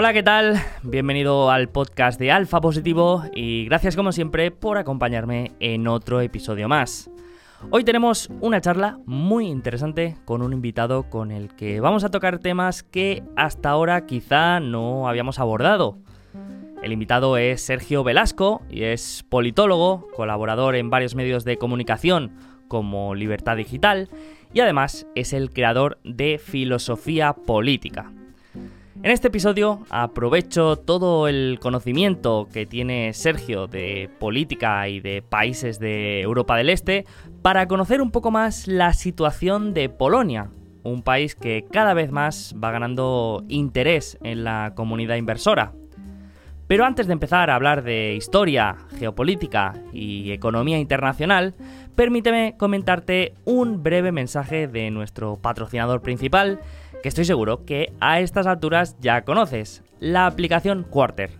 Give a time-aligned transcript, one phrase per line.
[0.00, 0.54] Hola, ¿qué tal?
[0.82, 6.70] Bienvenido al podcast de Alfa Positivo y gracias como siempre por acompañarme en otro episodio
[6.70, 7.10] más.
[7.70, 12.38] Hoy tenemos una charla muy interesante con un invitado con el que vamos a tocar
[12.38, 15.98] temas que hasta ahora quizá no habíamos abordado.
[16.82, 22.32] El invitado es Sergio Velasco y es politólogo, colaborador en varios medios de comunicación
[22.68, 24.08] como Libertad Digital
[24.54, 28.14] y además es el creador de Filosofía Política.
[29.02, 35.78] En este episodio aprovecho todo el conocimiento que tiene Sergio de política y de países
[35.78, 37.06] de Europa del Este
[37.40, 40.50] para conocer un poco más la situación de Polonia,
[40.82, 45.72] un país que cada vez más va ganando interés en la comunidad inversora.
[46.66, 51.54] Pero antes de empezar a hablar de historia, geopolítica y economía internacional,
[51.96, 56.60] permíteme comentarte un breve mensaje de nuestro patrocinador principal,
[57.02, 61.30] que estoy seguro que a estas alturas ya conoces, la aplicación Quarter.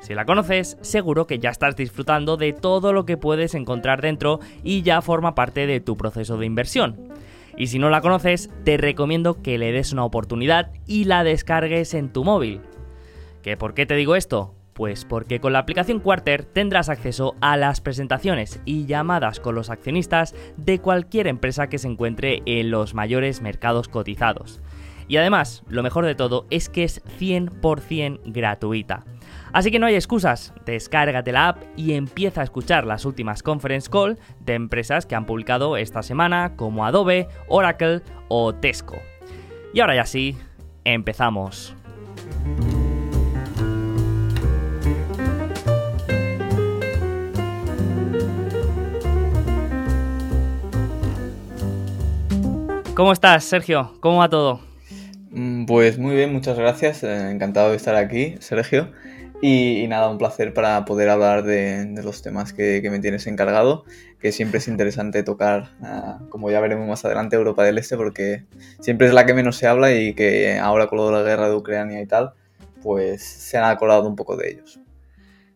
[0.00, 4.40] Si la conoces, seguro que ya estás disfrutando de todo lo que puedes encontrar dentro
[4.62, 7.08] y ya forma parte de tu proceso de inversión.
[7.56, 11.94] Y si no la conoces, te recomiendo que le des una oportunidad y la descargues
[11.94, 12.60] en tu móvil.
[13.42, 14.54] ¿Qué por qué te digo esto?
[14.74, 19.70] Pues porque con la aplicación Quarter tendrás acceso a las presentaciones y llamadas con los
[19.70, 24.60] accionistas de cualquier empresa que se encuentre en los mayores mercados cotizados.
[25.08, 29.04] Y además, lo mejor de todo es que es 100% gratuita.
[29.52, 33.88] Así que no hay excusas, descárgate la app y empieza a escuchar las últimas conference
[33.88, 38.96] call de empresas que han publicado esta semana como Adobe, Oracle o Tesco.
[39.72, 40.36] Y ahora ya sí,
[40.84, 41.76] empezamos.
[52.94, 53.92] ¿Cómo estás, Sergio?
[54.00, 54.73] ¿Cómo va todo?
[55.34, 57.02] Mm, pues muy bien, muchas gracias.
[57.02, 58.92] Eh, encantado de estar aquí, Sergio.
[59.42, 63.84] Y, nada, un placer para poder hablar de, los temas que, me tienes encargado,
[64.20, 68.44] que siempre es interesante tocar, ah, como ya veremos más adelante, Europa del Este, porque
[68.80, 71.48] siempre es la que menos se habla y que ahora con lo de la guerra
[71.50, 72.32] de Ucrania y tal,
[72.82, 74.80] pues se han acordado un poco de ellos.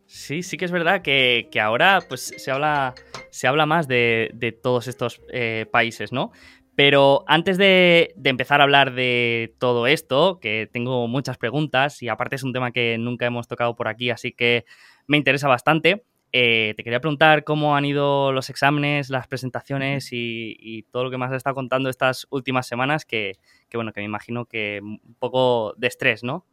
[0.06, 2.94] Sí, sí que es verdad que, ahora pues se habla,
[3.30, 6.32] se habla más de, todos estos eh, países, ¿no?
[6.78, 12.36] Pero antes de, empezar a hablar de todo esto, que tengo muchas preguntas y aparte
[12.36, 14.64] es un tema que nunca hemos tocado por aquí, así que
[15.08, 20.86] me interesa bastante, eh, te quería preguntar cómo han ido los exámenes, las presentaciones y,
[20.92, 23.40] todo lo que más has estado contando estas últimas semanas, que,
[23.74, 26.46] bueno, que me imagino que un poco de estrés, ¿no?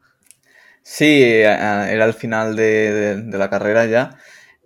[0.81, 4.17] Sí, era el final de, la carrera ya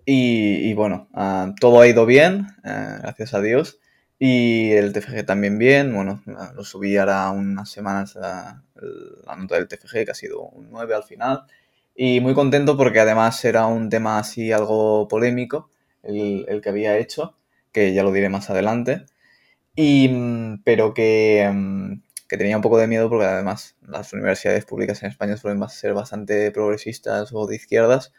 [0.06, 3.78] y, bueno, ah, todo ha ido bien, eh, gracias a Dios.
[4.22, 6.22] Y el TFG también bien, bueno,
[6.54, 8.62] lo subí ahora unas semanas la,
[9.38, 11.46] nota del TFG, que ha sido un 9 al final.
[11.96, 15.72] Y muy contento porque además era un tema así algo polémico,
[16.04, 17.38] el, que había hecho,
[17.72, 19.06] que ya lo diré más adelante.
[19.76, 24.66] Y, mm, pero que, mm, que tenía un poco de miedo porque además las universidades
[24.66, 28.14] públicas en España suelen ser bastante progresistas o de izquierdas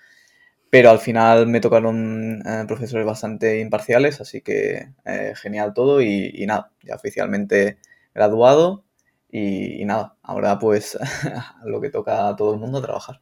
[0.71, 6.45] pero al final me tocaron eh, profesores bastante imparciales, así que eh, genial todo y,
[6.47, 7.79] nada, ya oficialmente
[8.15, 8.85] graduado
[9.31, 10.99] y, nada, ahora pues
[11.65, 13.21] lo que toca a todo el mundo trabajar.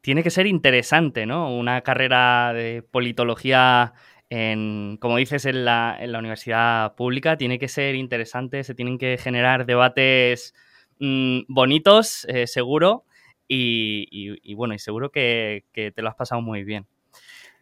[0.00, 1.54] tiene que ser interesante, ¿no?
[1.54, 3.94] Una carrera de politología
[4.30, 9.66] en, como dices, en la, universidad pública, tiene que ser interesante, se tienen que generar
[9.66, 10.54] debates
[10.98, 13.04] mm, bonitos, eh, seguro,
[13.48, 16.86] y, bueno, y seguro que, te lo has pasado muy bien.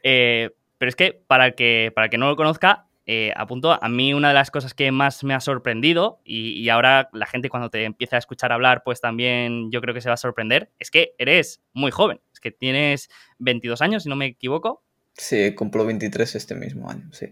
[0.02, 3.88] Eh, pero es que para el que, para que no lo conozca, eh, apunto, a
[3.88, 7.68] mí una de las cosas que más me ha sorprendido, y, ahora la gente cuando
[7.70, 10.90] te empieza a escuchar hablar, pues también yo creo que se va a sorprender, es
[10.90, 14.82] que eres muy joven, es que tienes 22 años, si no me equivoco.
[15.14, 17.26] Sí, cumplo 23 este mismo año, sí.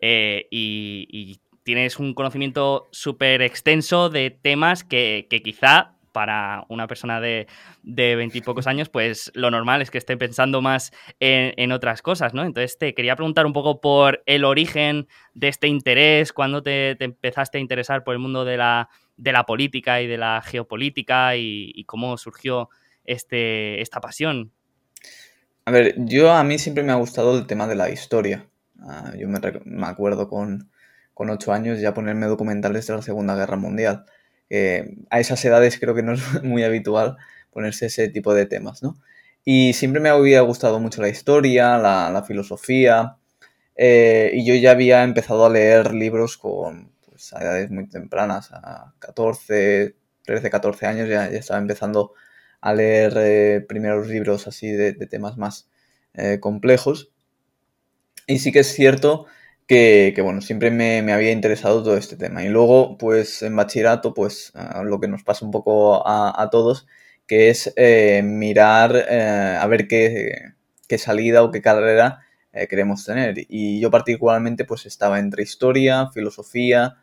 [0.00, 7.20] Eh, y, tienes un conocimiento súper extenso de temas que, que quizá para una persona
[7.20, 7.46] de,
[7.84, 10.90] veintipocos años, pues lo normal es que esté pensando más
[11.20, 12.42] en, otras cosas, ¿no?
[12.42, 17.58] Entonces te quería preguntar un poco por el origen de este interés, cuándo te, empezaste
[17.58, 18.88] a interesar por el mundo de la,
[19.46, 22.70] política y de la geopolítica y, cómo surgió
[23.04, 24.52] este, esta pasión.
[25.66, 28.46] A ver, yo a mí siempre me ha gustado el tema de la historia.
[28.80, 30.70] Ah, yo me, acuerdo con,
[31.12, 34.06] con ocho años ya ponerme documentales de la Segunda Guerra Mundial
[35.10, 37.16] a esas edades creo que no es muy habitual
[37.50, 38.96] ponerse ese tipo de temas, ¿no?
[39.48, 43.16] Y siempre me había gustado mucho la historia, la, filosofía,
[43.76, 48.50] eh, y yo ya había empezado a leer libros con, pues, a edades muy tempranas,
[48.52, 49.94] a 14,
[50.24, 52.12] 13, 14 años ya, ya estaba empezando
[52.60, 55.68] a leer eh, primeros libros así de, temas más
[56.14, 57.12] eh, complejos.
[58.26, 59.26] Y sí que es cierto
[59.66, 62.44] que, bueno, siempre me, había interesado todo este tema.
[62.44, 64.52] Y luego, pues en bachillerato, pues
[64.84, 66.86] lo que nos pasa un poco a, todos,
[67.26, 70.52] que es eh, mirar a ver qué,
[70.88, 72.22] qué, salida o qué carrera
[72.70, 73.34] queremos tener.
[73.48, 76.96] Y yo particularmente, pues estaba entre historia, filosofía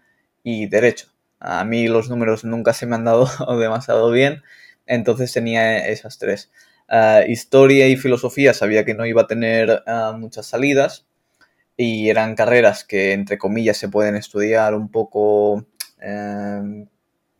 [0.44, 1.08] y derecho.
[1.40, 3.28] A mí los números nunca se me han dado
[3.60, 4.42] demasiado bien,
[4.86, 6.52] entonces tenía esas tres.
[7.28, 9.84] Historia y filosofía sabía que no iba a tener
[10.18, 11.06] muchas salidas
[11.78, 15.66] y eran carreras que, entre comillas, se pueden estudiar un poco
[16.00, 16.88] em,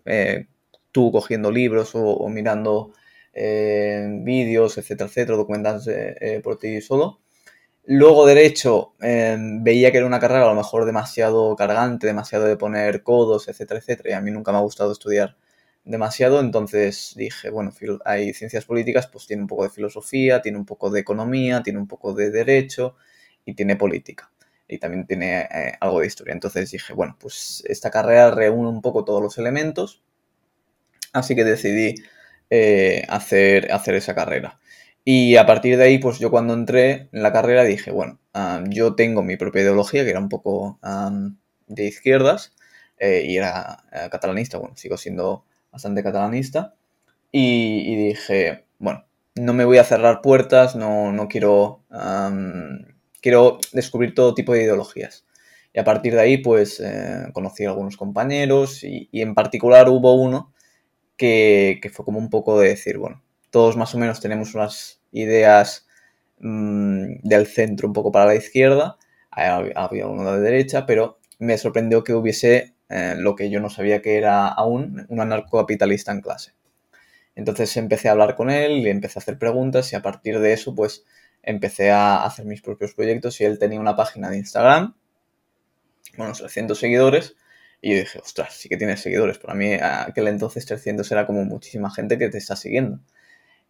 [0.06, 0.48] eh,
[0.92, 2.94] tú cogiendo libros o, mirando
[3.34, 7.20] eh, vídeos, etcétera, etcétera, documentándose eh, por ti solo.
[7.86, 12.58] Luego derecho em, veía que era una carrera a lo mejor demasiado cargante, demasiado de
[12.58, 15.38] poner codos, etcétera, etcétera, y a mí nunca me ha gustado estudiar
[15.86, 17.72] demasiado, entonces dije, bueno,
[18.06, 21.80] hay ciencias políticas, pues tiene un poco de filosofía, tiene un poco de economía, tiene
[21.80, 22.96] un poco de derecho
[23.46, 24.32] y tiene política.
[24.68, 26.34] Y también tiene eh, algo de historia.
[26.34, 30.02] Entonces dije, bueno, pues esta carrera reúne un poco todos los elementos.
[31.12, 31.96] Así que decidí
[32.50, 34.60] eh, hacer, hacer esa carrera.
[35.06, 38.20] Y a partir de ahí, pues yo cuando entré en la carrera dije, bueno,
[38.70, 40.80] yo tengo mi propia ideología, que era un poco
[41.68, 42.54] de izquierdas,
[42.98, 46.76] eh, y era catalanista, bueno, sigo siendo bastante catalanista,
[47.32, 49.06] y, dije, bueno,
[49.36, 51.82] no me voy a cerrar puertas, no, no quiero,
[53.24, 55.26] quiero descubrir todo tipo de ideologías.
[55.74, 60.14] Y a partir de ahí, pues eh, conocí a algunos compañeros y, en particular hubo
[60.14, 60.54] uno
[61.18, 65.88] que, fue como un poco de decir, bueno, todos más o menos tenemos unas ideas
[66.40, 68.98] mm, del centro un poco para la izquierda,
[69.32, 74.02] había uno de derecha, pero me sorprendió que hubiese eh, lo que yo no sabía
[74.02, 76.52] que era aún un anarcocapitalista en clase.
[77.36, 80.54] Entonces empecé a hablar con él y empecé a hacer preguntas y a partir de
[80.54, 81.06] eso pues
[81.44, 84.96] empecé a hacer mis propios proyectos y él tenía una página de Instagram,
[86.18, 87.36] unos 300 seguidores
[87.82, 89.40] y yo dije, ostras, sí que tienes seguidores.
[89.40, 93.00] Para mí aquel entonces 300 era como muchísima gente que te está siguiendo.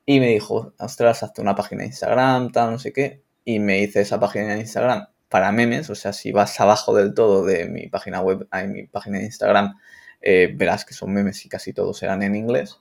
[0.06, 3.24] Y me dijo, ostras, hazte una página de Instagram, tal, no sé qué.
[3.44, 7.16] Y me hice esa página de Instagram para memes, o sea, si vas abajo del
[7.16, 9.76] todo de mi página web a mi página de Instagram,
[10.22, 12.78] eh, verás que son memes y casi todos eran en inglés.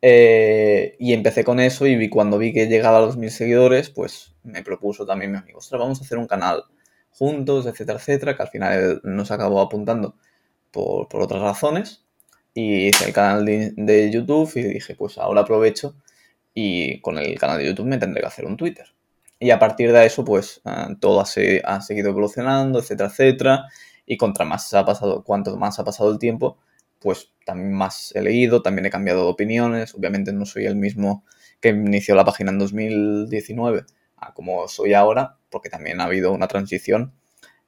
[0.00, 4.34] Eh, y empecé con eso y cuando vi que llegaba a los mil seguidores, pues
[4.44, 6.64] me propuso también mi amigo, ostras, vamos a hacer un canal
[7.10, 10.14] juntos, etcétera, etcétera, que al final nos acabó apuntando
[10.70, 12.04] por, otras razones.
[12.54, 15.94] Y hice el canal de, YouTube y dije, pues ahora aprovecho
[16.54, 18.86] y con el canal de YouTube me tendré que hacer un Twitter.
[19.40, 23.64] Y a partir de eso, pues ah, todo ha, ha, seguido evolucionando, etcétera, etcétera.
[24.06, 26.58] Y contra más ha pasado, cuanto más ha pasado el tiempo,
[27.00, 29.94] pues también más he leído, también he cambiado de opiniones.
[29.94, 31.24] Obviamente no soy el mismo
[31.60, 33.84] que inició la página en 2019
[34.16, 37.12] a como soy ahora, porque también ha habido una transición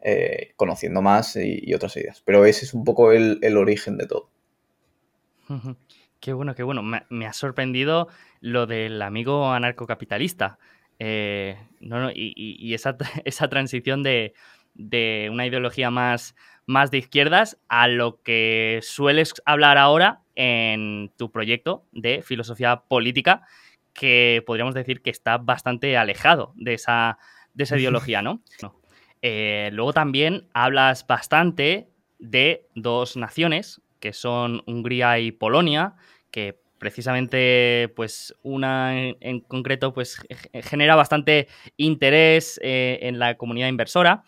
[0.01, 2.23] eh, conociendo más y, otras ideas.
[2.25, 4.31] Pero ese es un poco el, origen de todo.
[6.21, 6.83] Qué bueno, qué bueno.
[6.83, 8.09] me ha sorprendido
[8.41, 10.59] lo del amigo anarcocapitalista.
[11.03, 12.97] Eh, no, y, esa,
[13.51, 14.35] transición de,
[15.33, 16.37] una ideología más,
[16.67, 23.43] más de izquierdas a lo que sueles hablar ahora en tu proyecto de filosofía política,
[23.93, 27.19] que podríamos decir que está bastante alejado de esa,
[27.55, 28.43] de esa ideología, ¿no?
[29.23, 35.95] Eh, luego también hablas bastante de dos naciones, que son Hungría y Polonia,
[36.31, 40.17] que precisamente pues una en, concreto pues
[40.53, 44.25] genera bastante interés eh, en la comunidad inversora,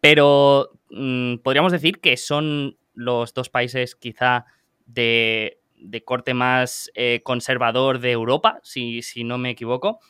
[0.00, 4.46] pero mm, podríamos decir que son los dos países quizá
[4.86, 5.58] de,
[6.04, 10.00] corte más eh, conservador de Europa, si, no me equivoco.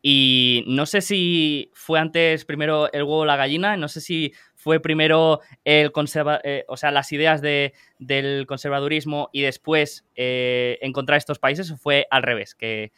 [0.00, 4.32] Y no sé si fue antes primero el huevo o la gallina, no sé si
[4.54, 10.78] fue primero el conserva eh, o sea, las ideas de, del conservadurismo y después eh,
[10.82, 12.92] encontrar estos países, o fue al revés, que,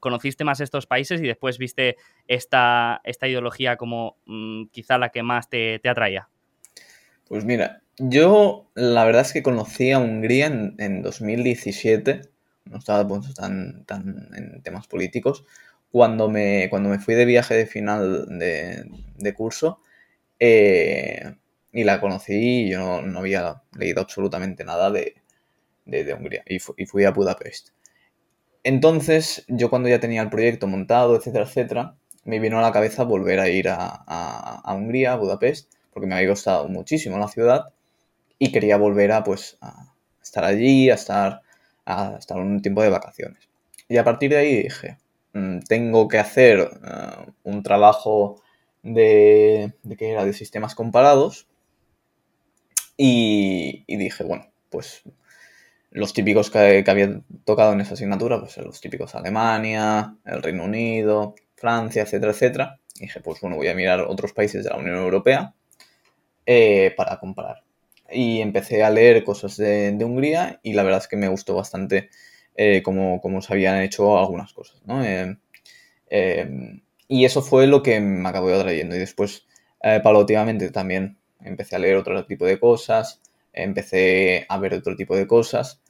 [0.00, 1.96] conociste más estos países y después viste
[2.28, 6.28] esta, esta ideología como mm, quizá la que más te, atraía?
[7.28, 12.22] Pues mira, yo la verdad es que conocí a Hungría en, 2017,
[12.66, 15.44] no estaba tan, tan en temas políticos,
[15.90, 18.84] cuando me, cuando me fui de viaje de final de,
[19.16, 19.80] de curso
[20.40, 21.36] eh,
[21.72, 25.14] y la conocí y yo no, había leído absolutamente nada de,
[25.86, 27.70] Hungría y, fui a Budapest.
[28.64, 33.04] Entonces, yo cuando ya tenía el proyecto montado, etcétera, etcétera, me vino a la cabeza
[33.04, 37.66] volver a ir a, Hungría, a Budapest, porque me había gustado muchísimo la ciudad
[38.38, 39.92] y quería volver a, pues, a
[40.22, 41.42] estar allí, a estar,
[41.84, 43.48] a estar un tiempo de vacaciones.
[43.88, 44.98] Y a partir de ahí dije,
[45.32, 48.40] mm, tengo que hacer eh, un trabajo
[48.82, 51.48] de, de, que era de sistemas comparados.
[52.96, 55.02] Y, y dije, bueno, pues
[55.92, 60.64] los típicos que, que, había tocado en esa asignatura, pues los típicos Alemania, el Reino
[60.64, 62.80] Unido, Francia, etcétera, etcétera.
[62.96, 65.54] Y dije, pues bueno, voy a mirar otros países de la Unión Europea
[66.46, 67.62] eh, para comparar.
[68.10, 72.10] Y empecé a leer cosas de, Hungría y la verdad es que me gustó bastante
[72.56, 75.02] eh, cómo, cómo, se habían hecho algunas cosas, ¿no?
[75.04, 75.36] Eh,
[77.08, 78.96] y eso fue lo que me acabó atrayendo.
[78.96, 79.46] Y después,
[80.02, 83.22] paulativamente, también empecé a leer otro tipo de cosas,
[83.52, 85.81] empecé a ver otro tipo de cosas.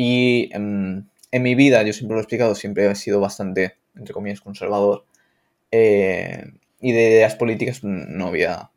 [0.00, 4.14] Y en, en mi vida, yo siempre lo he explicado, siempre he sido bastante, entre
[4.14, 5.04] comillas, conservador.
[5.72, 6.44] Eh,
[6.80, 8.70] y de ideas políticas no había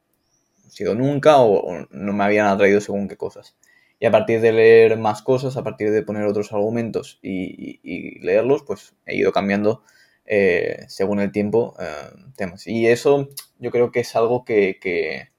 [0.68, 3.56] sido nunca o, o, no me habían atraído según qué cosas.
[4.00, 7.80] Y a partir de leer más cosas, a partir de poner otros argumentos y, y,
[7.84, 9.84] y leerlos, pues he ido cambiando
[10.26, 12.66] eh, según el tiempo eh, temas.
[12.66, 15.30] Y eso yo creo que es algo que, que,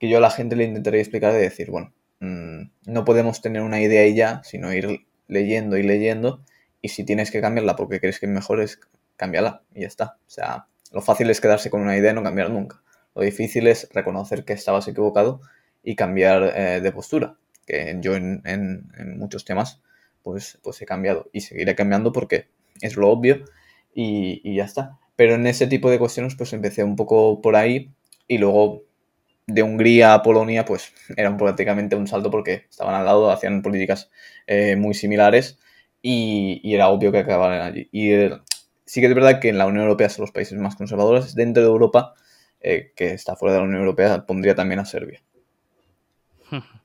[0.00, 1.92] que, yo a la gente le intentaré explicar de decir, bueno,
[2.22, 6.44] mmm, no podemos tener una idea y ya, sino ir leyendo y leyendo.
[6.80, 8.80] Y si tienes que cambiarla porque crees que es mejor, es
[9.16, 10.16] cambiarla y ya está.
[10.26, 12.82] O sea, lo fácil es quedarse con una idea y no cambiar nunca.
[13.14, 15.40] Lo difícil es reconocer que estabas equivocado
[15.82, 17.36] y cambiar eh, de postura.
[17.66, 19.80] Que yo en, en, en, muchos temas
[20.22, 22.48] pues, pues he cambiado y seguiré cambiando porque
[22.80, 23.44] es lo obvio
[23.94, 24.98] y, y, ya está.
[25.16, 27.92] Pero en ese tipo de cuestiones pues empecé un poco por ahí
[28.26, 28.82] y luego
[29.54, 34.10] de Hungría a Polonia pues era prácticamente un salto porque estaban al lado, hacían políticas
[34.46, 35.58] eh, muy similares
[36.00, 37.88] y, era obvio que acabaran allí.
[37.92, 38.38] Y eh,
[38.84, 41.34] sí que es verdad que en la Unión Europea son los países más conservadores.
[41.34, 42.14] Dentro de Europa,
[42.60, 45.22] eh, que está fuera de la Unión Europea, pondría también a Serbia.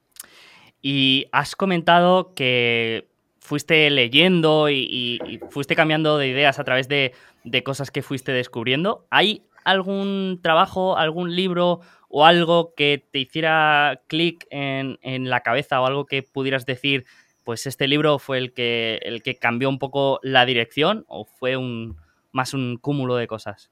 [0.79, 3.09] Y has comentado que
[3.39, 8.03] fuiste leyendo y, y, y, fuiste cambiando de ideas a través de, de, cosas que
[8.03, 9.05] fuiste descubriendo.
[9.09, 15.81] ¿Hay algún trabajo, algún libro o algo que te hiciera clic en, en, la cabeza
[15.81, 17.05] o algo que pudieras decir,
[17.43, 21.57] pues este libro fue el que, el que cambió un poco la dirección o fue
[21.57, 21.97] un,
[22.31, 23.69] más un cúmulo de cosas?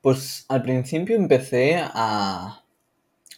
[0.00, 2.62] Pues al principio empecé a...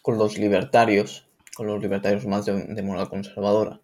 [0.01, 3.79] con los libertarios, con los libertarios más de, de moral conservadora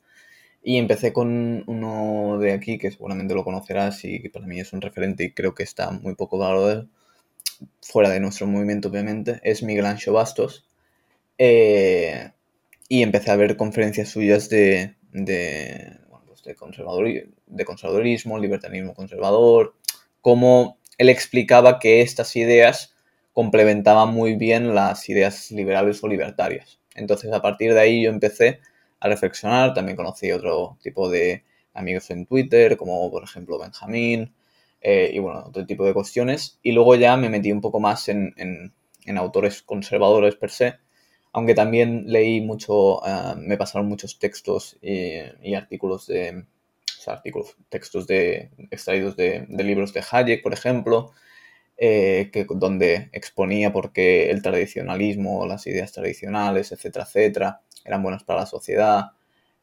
[0.64, 4.72] y empecé con uno de aquí que seguramente lo conocerás y que para mí es
[4.72, 6.88] un referente y creo que está muy poco valorado
[7.82, 9.40] fuera de nuestro movimiento, obviamente.
[9.44, 10.68] Es Miguel Ancho Bastos.
[11.38, 12.32] Eh,
[12.90, 16.58] y empecé a ver conferencias suyas de, de, pues
[17.66, 19.76] conservadorismo, libertarismo conservador,
[20.22, 22.94] cómo él explicaba que estas ideas
[23.34, 26.80] complementaban muy bien las ideas liberales o libertarias.
[26.96, 28.60] Entonces, a partir de ahí yo empecé
[29.00, 29.74] a reflexionar.
[29.74, 31.44] También conocí otro tipo de
[31.74, 34.34] amigos en Twitter, como por ejemplo Benjamín,
[34.84, 36.60] eh, y bueno, otro tipo de cuestiones.
[36.62, 40.76] Y luego ya me metí un poco más en, en, autores conservadores per se,
[41.32, 46.46] aunque también leí mucho, uh, me pasaron muchos textos y, artículos de,
[47.00, 47.22] o sea,
[47.70, 51.12] textos de, extraídos de, libros de Hayek, por ejemplo,
[51.78, 58.24] eh, que, donde exponía por qué el tradicionalismo, las ideas tradicionales, etcétera, etcétera, eran buenas
[58.24, 59.12] para la sociedad.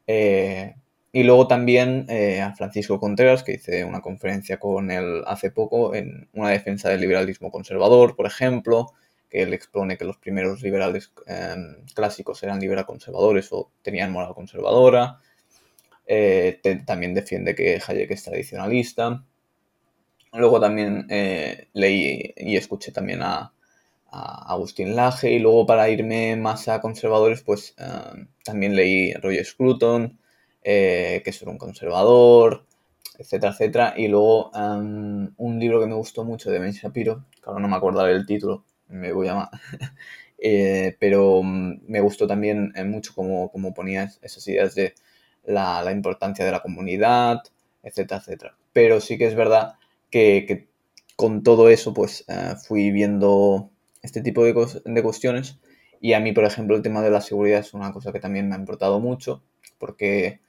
[0.06, 0.74] Eh,
[1.12, 5.94] y luego también eh, a Francisco Contreras, que hice una conferencia con él hace poco
[5.94, 8.92] en una defensa del liberalismo conservador, por ejemplo,
[9.28, 11.56] que él expone que los primeros liberales eh,
[11.94, 15.18] clásicos eran liberal conservadores o tenían moral conservadora.
[16.06, 19.24] Eh, también defiende que Hayek es tradicionalista.
[20.32, 23.52] Luego también eh, leí y escuché también a,
[24.10, 29.44] a Agustín Laje y luego para irme más a conservadores pues uh, también leí Roger
[29.44, 30.18] Scruton
[30.62, 32.64] eh, que es un conservador
[33.18, 37.48] etcétera etcétera y luego um, un libro que me gustó mucho de Ben Shapiro que
[37.48, 39.48] ahora no me acordaré el título me voy a llamar
[40.38, 44.94] eh, pero um, me gustó también eh, mucho como, como ponía esas ideas de
[45.44, 47.42] la, importancia de la comunidad
[47.82, 49.74] etcétera etcétera pero sí que es verdad
[50.10, 50.68] que,
[51.16, 52.24] con todo eso pues
[52.66, 53.70] fui viendo
[54.02, 55.58] este tipo de, de, cuestiones.
[56.00, 58.48] Y a mí, por ejemplo, el tema de la seguridad es una cosa que también
[58.48, 59.42] me ha importado mucho,
[59.78, 60.40] porque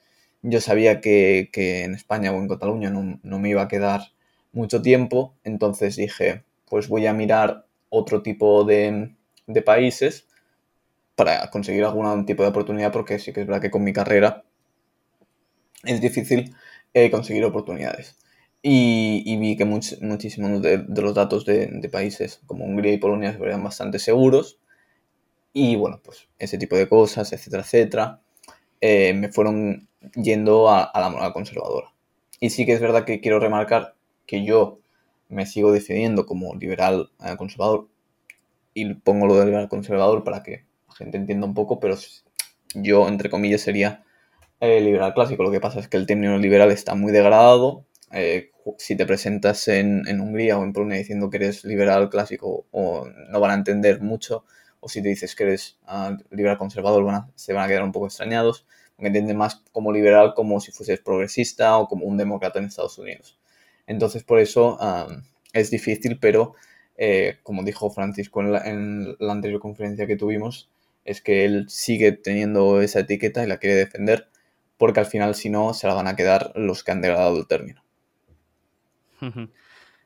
[0.41, 4.01] yo sabía que, que en España o en Cataluña no, no, me iba a quedar
[4.51, 9.15] mucho tiempo, entonces dije, pues voy a mirar otro tipo de,
[9.47, 10.27] de países
[11.15, 14.43] para conseguir algún tipo de oportunidad, porque sí que es verdad que con mi carrera
[15.83, 16.55] es difícil
[16.93, 18.17] eh, conseguir oportunidades.
[18.63, 23.33] Y, vi que much, muchísimos de, los datos de, de, países como Hungría y Polonia
[23.33, 24.59] se veían bastante seguros.
[25.53, 28.21] Y bueno, pues ese tipo de cosas, etcétera, etcétera,
[28.81, 31.93] eh, me fueron yendo a, la moral conservadora.
[32.39, 34.79] Y sí que es verdad que quiero remarcar que yo
[35.29, 37.87] me sigo definiendo como liberal eh, conservador
[38.73, 41.95] y pongo lo de liberal conservador para que la gente entienda un poco, pero
[42.73, 44.03] yo, entre comillas, sería
[44.59, 45.43] eh, liberal clásico.
[45.43, 47.85] Lo que pasa es que el término liberal está muy degradado.
[48.11, 53.07] Eh, si te presentas en, Hungría o en Polonia diciendo que eres liberal clásico, o
[53.07, 54.45] no van a entender mucho,
[54.79, 57.05] o si te dices que eres ah, liberal conservador,
[57.35, 58.65] se van a quedar un poco extrañados,
[59.01, 62.99] porque entienden más como liberal como si fueses progresista o como un demócrata en Estados
[62.99, 63.39] Unidos.
[63.87, 64.77] Entonces, por eso
[65.53, 66.53] es difícil, pero
[66.97, 70.69] eh, como dijo Francisco en la, anterior conferencia que tuvimos,
[71.03, 74.27] es que él sigue teniendo esa etiqueta y la quiere defender,
[74.77, 77.47] porque al final, si no, se la van a quedar los que han degradado el
[77.47, 77.83] término.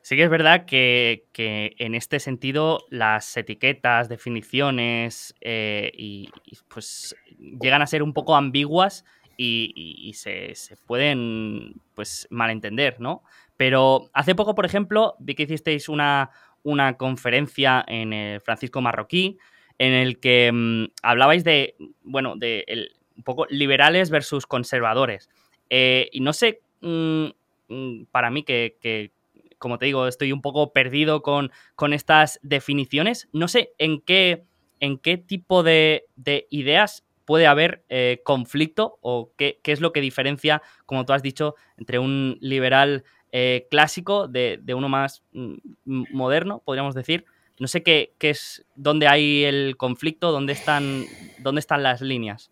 [0.06, 6.30] Sí que es verdad que, en este sentido las etiquetas, definiciones eh, y,
[6.68, 7.16] pues
[7.60, 9.04] llegan a ser un poco ambiguas
[9.36, 10.54] y, se,
[10.86, 13.22] pueden pues malentender, ¿no?
[13.56, 16.30] Pero hace poco, por ejemplo, vi que hicisteis una,
[16.62, 19.38] una conferencia en el Francisco Marroquí
[19.78, 25.28] en el que mm, hablabais de, bueno, de un poco liberales versus conservadores.
[25.70, 27.26] Eh, y no sé, mm,
[27.68, 29.12] mm, para mí que,
[29.58, 34.44] como te digo, estoy un poco perdido con, con estas definiciones, no sé en qué,
[34.80, 36.06] en qué tipo de,
[36.50, 41.22] ideas puede haber eh, conflicto o qué, qué, es lo que diferencia, como tú has
[41.22, 47.26] dicho, entre un liberal eh, clásico de, uno más mm, moderno, podríamos decir.
[47.58, 51.04] No sé qué, es, dónde hay el conflicto, dónde están,
[51.40, 52.50] dónde están las líneas.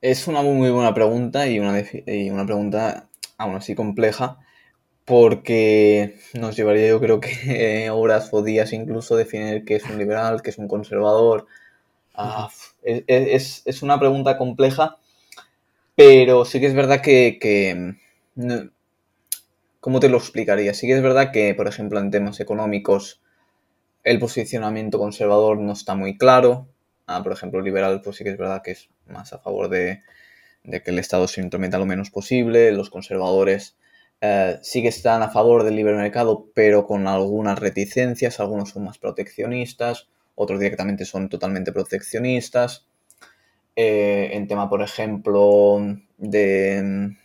[0.00, 4.38] Es una muy, buena pregunta y una, y una pregunta aún así compleja
[5.04, 10.42] porque nos llevaría yo creo que horas o días incluso definir qué es un liberal,
[10.42, 11.46] qué es un conservador.
[12.84, 14.98] Es, una pregunta compleja,
[15.96, 17.96] pero sí que es verdad que,
[19.80, 20.72] ¿Cómo te lo explicaría?
[20.72, 23.20] Sí que es verdad que, por ejemplo, en temas económicos
[24.02, 26.68] el posicionamiento conservador no está muy claro.
[27.06, 30.02] Ah, por ejemplo, liberal, pues sí que es verdad que es más a favor de,
[30.62, 32.72] que el Estado se intrometa lo menos posible.
[32.72, 33.76] Los conservadores
[34.20, 38.40] eh, sí que están a favor del libre mercado, pero con algunas reticencias.
[38.40, 42.86] Algunos son más proteccionistas, otros directamente son totalmente proteccionistas.
[43.76, 45.78] Eh, en tema, por ejemplo,
[46.16, 47.16] de mm,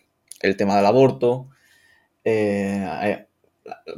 [0.41, 1.49] el tema del aborto,
[2.23, 3.25] eh,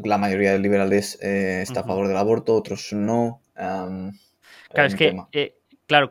[0.04, 3.42] la mayoría de liberales eh, está a favor del aborto, otros no.
[3.54, 5.56] claro, es que, eh,
[5.88, 6.10] claro,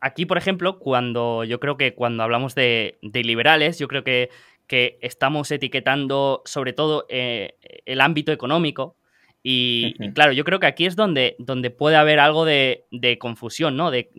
[0.00, 4.30] aquí, por ejemplo, cuando yo creo que cuando hablamos de, liberales, yo creo que,
[4.66, 8.96] que, estamos etiquetando sobre todo el ámbito económico.
[9.44, 12.86] Y, claro, yo creo que aquí es donde, donde puede haber algo de,
[13.18, 13.90] confusión, ¿no?
[13.90, 14.10] De,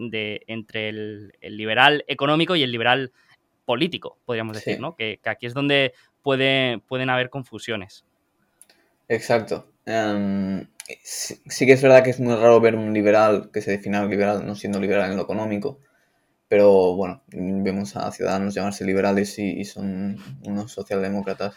[0.48, 3.12] entre el, liberal económico y el liberal
[3.66, 4.96] político, podríamos decir, ¿no?
[4.96, 8.06] que, aquí es donde pueden haber confusiones.
[9.08, 9.68] Exacto.
[9.86, 10.68] Em,
[11.04, 14.46] sí, que es verdad que es muy raro ver un liberal que se defina liberal
[14.46, 15.80] no siendo liberal en lo económico,
[16.48, 21.56] pero bueno, vemos a ciudadanos llamarse liberales y, son unos socialdemócratas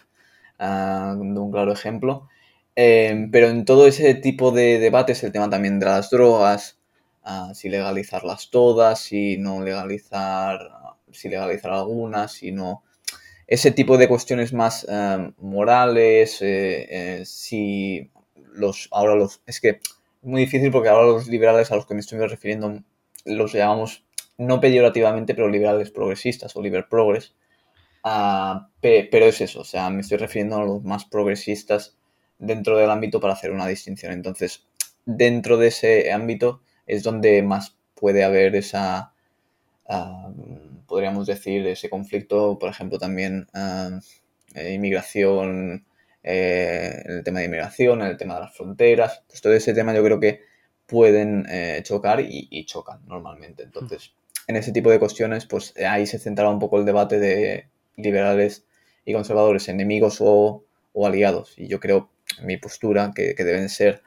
[0.58, 2.28] ah, de un claro ejemplo.
[2.76, 6.78] Em, pero en todo ese tipo de debates, el tema también de las drogas,
[7.24, 10.60] ah, si legalizarlas todas, si no legalizar,
[11.10, 12.84] si legalizar algunas, si no
[13.46, 18.10] ese tipo de cuestiones más eh, morales, eh, eh, si
[18.52, 19.80] los, ahora los, es que es
[20.22, 22.82] muy difícil porque ahora los liberales a los que me estoy refiriendo
[23.24, 24.04] los llamamos
[24.38, 27.34] no peyorativamente, pero liberales progresistas o liber progress.
[28.04, 31.96] Ah, pero es eso, o sea, me estoy refiriendo a los más progresistas
[32.38, 34.12] dentro del ámbito para hacer una distinción.
[34.12, 34.64] Entonces,
[35.04, 39.12] dentro de ese ámbito es donde más puede haber esa,
[40.86, 44.00] podríamos decir, ese conflicto, por ejemplo, también uh,
[44.60, 45.86] inmigración,
[46.22, 50.02] eh, el tema de inmigración, el tema de las fronteras, pues todo ese tema yo
[50.02, 50.40] creo que
[50.86, 53.62] pueden eh, chocar y, chocan normalmente.
[53.62, 54.12] Entonces,
[54.48, 58.64] en ese tipo de cuestiones, pues ahí se centrará un poco el debate de liberales
[59.04, 60.64] y conservadores, enemigos o,
[61.04, 61.54] aliados.
[61.56, 62.10] Y yo creo,
[62.42, 64.02] mi postura, que, deben ser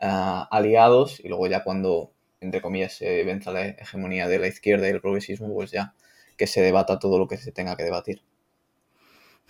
[0.00, 4.88] ah, aliados y luego ya cuando, entre comillas, se venza la hegemonía de la izquierda
[4.88, 5.94] y el progresismo, pues ya
[6.36, 8.22] que se debata todo lo que se tenga que debatir.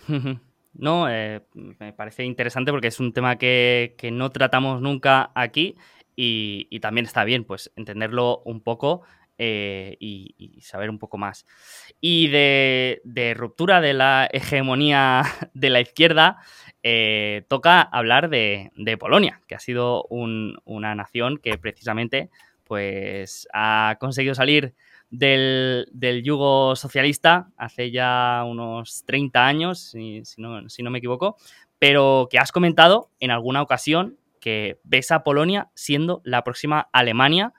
[0.77, 5.77] No, eh, me parece interesante porque es un tema que, no tratamos nunca aquí
[6.17, 9.03] y, también está bien pues entenderlo un poco
[9.37, 11.45] eh, y, saber un poco más.
[12.01, 16.37] Y de, ruptura de la hegemonía de la izquierda,
[16.83, 22.29] eh, toca hablar de, Polonia, que ha sido una nación que precisamente
[22.63, 24.73] pues, ha conseguido salir
[25.09, 31.37] del, yugo socialista hace ya unos 30 años, si, no, si no me equivoco,
[31.79, 37.53] pero que has comentado en alguna ocasión que ves a Polonia siendo la próxima Alemania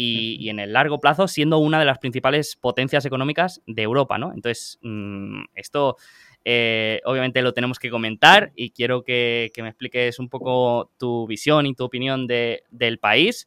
[0.00, 4.32] y, en el largo plazo siendo una de las principales potencias económicas de Europa, ¿no?
[4.32, 5.96] Entonces, mm, esto
[6.44, 11.66] eh, obviamente lo tenemos que comentar y quiero que, me expliques un poco tu visión
[11.66, 13.46] y tu opinión del país.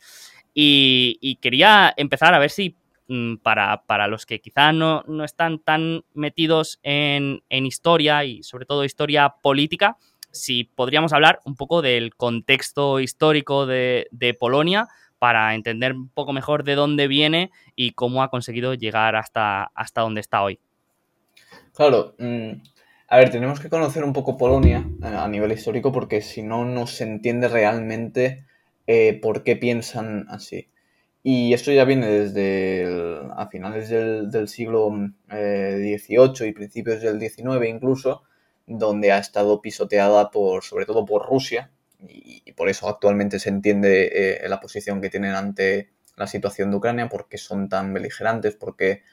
[0.54, 2.76] Y, quería empezar a ver si
[3.08, 9.36] mm, para, los que quizá no, están tan metidos en, historia y sobre todo historia
[9.42, 9.96] política,
[10.32, 14.90] si podríamos hablar un poco del contexto histórico de, de Polonia
[15.22, 20.02] para entender un poco mejor de dónde viene y cómo ha conseguido llegar hasta, hasta
[20.02, 20.60] donde está hoy.
[21.76, 22.54] Claro, mm,
[23.08, 26.66] a ver, tenemos que conocer un poco Polonia eh, a nivel histórico porque si no,
[26.66, 28.46] no se entiende realmente
[28.88, 30.70] eh, por qué piensan así.
[31.22, 34.90] Y esto ya viene desde a finales del, siglo
[35.30, 38.24] XVIII eh, y principios del XIX incluso,
[38.66, 41.70] donde ha estado pisoteada por, sobre todo por Rusia,
[42.08, 46.78] y, por eso actualmente se entiende eh, la posición que tienen ante la situación de
[46.78, 49.04] Ucrania, porque son tan beligerantes, porque,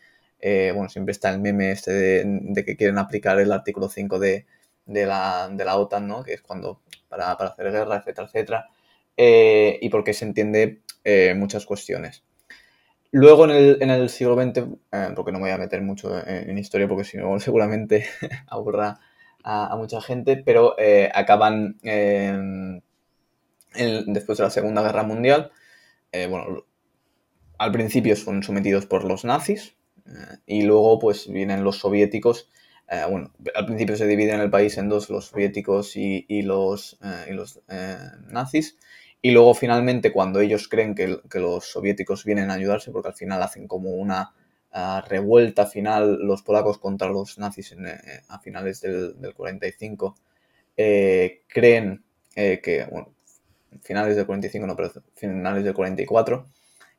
[0.41, 4.47] eh, bueno, siempre está el meme este de, que quieren aplicar el artículo 5 de,
[4.87, 6.23] la, de la OTAN, ¿no?
[6.23, 8.69] Que es cuando, para, hacer guerra, etcétera, etcétera,
[9.17, 10.83] eh, y porque se entiende
[11.37, 12.23] muchas cuestiones.
[13.13, 14.67] Luego en el, en el siglo XX,
[15.17, 18.07] porque no voy a meter mucho en, historia, porque si no seguramente
[18.47, 19.01] aburra
[19.45, 22.81] a, mucha gente, pero eh, acaban em,
[24.07, 25.53] después de la Segunda Guerra Mundial.
[26.13, 26.65] Eh, bueno,
[27.59, 32.51] al principio son sometidos por los nazis eh, y luego pues vienen los soviéticos.
[33.11, 36.99] bueno, al principio se dividen el país en dos, los soviéticos y, los,
[37.29, 37.61] y los
[38.29, 38.79] nazis.
[39.21, 43.15] Y luego finalmente cuando ellos creen que, que, los soviéticos vienen a ayudarse, porque al
[43.15, 44.33] final hacen como una
[44.73, 50.15] revuelta final los polacos contra los nazis eh, a finales del, 45
[50.77, 52.05] eh, creen
[52.37, 53.13] eh, que, bueno,
[53.83, 56.47] finales del 45 no, pero finales del 44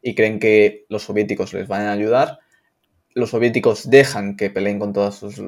[0.02, 2.40] y creen que los soviéticos les van a ayudar.
[3.14, 5.42] Los soviéticos dejan que peleen con todas sus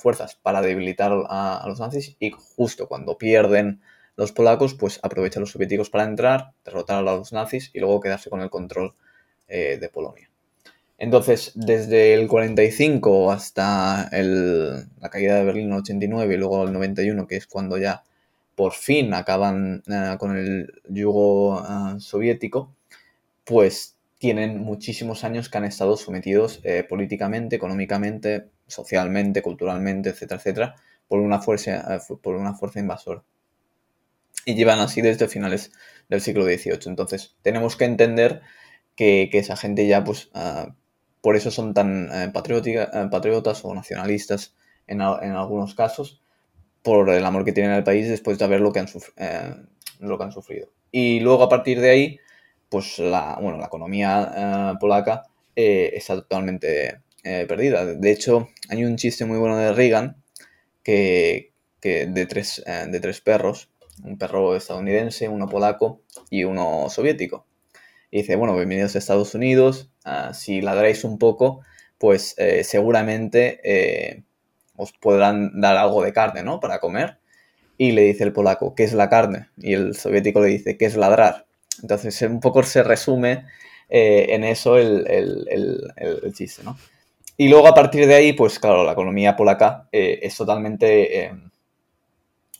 [0.00, 3.80] fuerzas para debilitar a, los nazis y justo cuando pierden
[4.14, 8.30] los polacos, pues aprovechan los soviéticos para entrar, derrotar a los nazis y luego quedarse
[8.30, 8.94] con el control
[9.48, 10.28] de Polonia.
[10.98, 16.72] Entonces, desde el 45 hasta la caída de Berlín en el 89 y luego el
[16.72, 18.02] 91, que es cuando ya
[18.56, 22.74] por fin acaban eh, con el yugo eh, soviético,
[23.44, 30.76] pues tienen muchísimos años que han estado sometidos eh, políticamente, económicamente, socialmente, culturalmente, etcétera, etcétera,
[31.06, 33.22] por una fuerza, por una fuerza invasora.
[34.44, 35.70] Y llevan así desde finales
[36.08, 36.80] del siglo XVIII.
[36.86, 38.42] Entonces, tenemos que entender
[38.96, 40.30] que, esa gente ya pues
[41.20, 44.54] por eso son tan eh, eh, patriotas o nacionalistas
[44.86, 46.22] en, algunos casos,
[46.82, 49.54] por el amor que tienen al país después de ver lo que han, eh,
[50.00, 50.70] lo que han sufrido.
[50.90, 52.20] Y luego a partir de ahí,
[52.70, 57.84] pues la, bueno, la economía polaca está totalmente perdida.
[57.84, 60.22] De hecho, hay un chiste muy bueno de Reagan
[60.82, 61.52] que,
[61.82, 63.70] de, tres, de tres perros,
[64.02, 66.00] un perro estadounidense, uno polaco
[66.30, 67.47] y uno soviético.
[68.10, 71.60] Y dice, bueno, bienvenidos a Estados Unidos, Ah, si ladráis un poco,
[71.98, 74.22] pues eh, seguramente eh,
[74.74, 76.60] os podrán dar algo de carne, ¿no?
[76.60, 77.18] Para comer.
[77.76, 79.50] Y le dice el polaco, ¿qué es la carne?
[79.58, 81.46] Y el soviético le dice, ¿qué es ladrar?
[81.82, 83.44] Entonces un poco se resume
[83.90, 85.04] eh, en eso el,
[86.32, 86.78] chiste, ¿no?
[87.36, 91.32] Y luego a partir de ahí, pues claro, la economía polaca es totalmente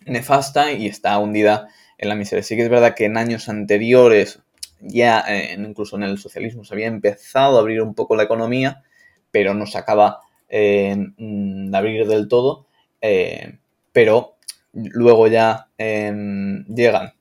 [0.04, 2.42] nefasta y está hundida en la miseria.
[2.42, 4.40] Sí que es verdad que en años anteriores
[4.80, 5.24] ya
[5.56, 8.82] incluso en el socialismo se había empezado a abrir un poco la economía,
[9.30, 12.66] pero no se acaba eh, de abrir del todo.
[13.00, 13.58] Eh,
[13.92, 14.36] pero
[14.72, 17.12] luego ya em, llegan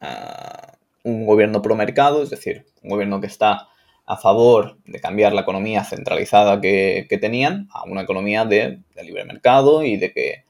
[0.00, 3.68] a un gobierno pro mercado, es decir, un gobierno que está
[4.06, 9.82] a favor de cambiar la economía centralizada que, tenían a una economía de, libre mercado
[9.82, 10.44] y de que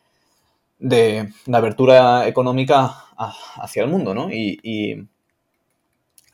[0.79, 3.05] de, abertura económica
[3.57, 4.31] hacia el mundo, ¿no?
[4.31, 5.09] y,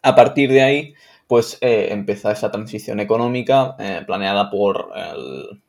[0.02, 0.94] a partir de ahí,
[1.26, 5.62] pues eh, empieza esa transición económica eh, planeada por el,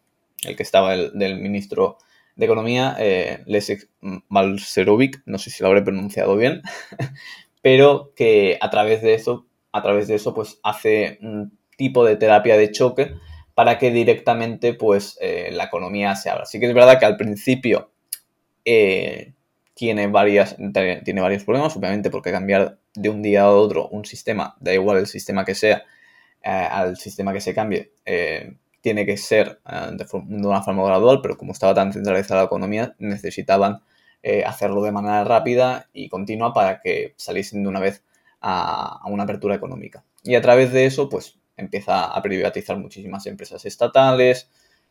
[0.55, 1.97] que estaba el, del ministro
[2.35, 6.63] de Economía, eh, Leszek no sé si lo habré pronunciado bien,
[7.61, 12.17] pero que a través de eso, a través de eso, pues hace un tipo de
[12.17, 13.13] terapia de choque
[13.53, 16.43] para que directamente, pues, eh, la economía se abra.
[16.43, 17.91] Así que es verdad que al principio
[19.75, 20.55] tiene, varias,
[21.03, 24.97] tiene varios problemas, obviamente porque cambiar de un día a otro un sistema, da igual
[24.97, 25.83] el sistema que sea,
[26.43, 27.93] al sistema que se cambie
[28.81, 33.81] tiene que ser de, una forma gradual, pero como estaba tan centralizada la economía, necesitaban
[34.45, 38.03] hacerlo de manera rápida y continua para que saliesen de una vez
[38.41, 40.03] a, a, una apertura económica.
[40.23, 44.49] Y a través de eso, pues empieza a privatizar muchísimas empresas estatales,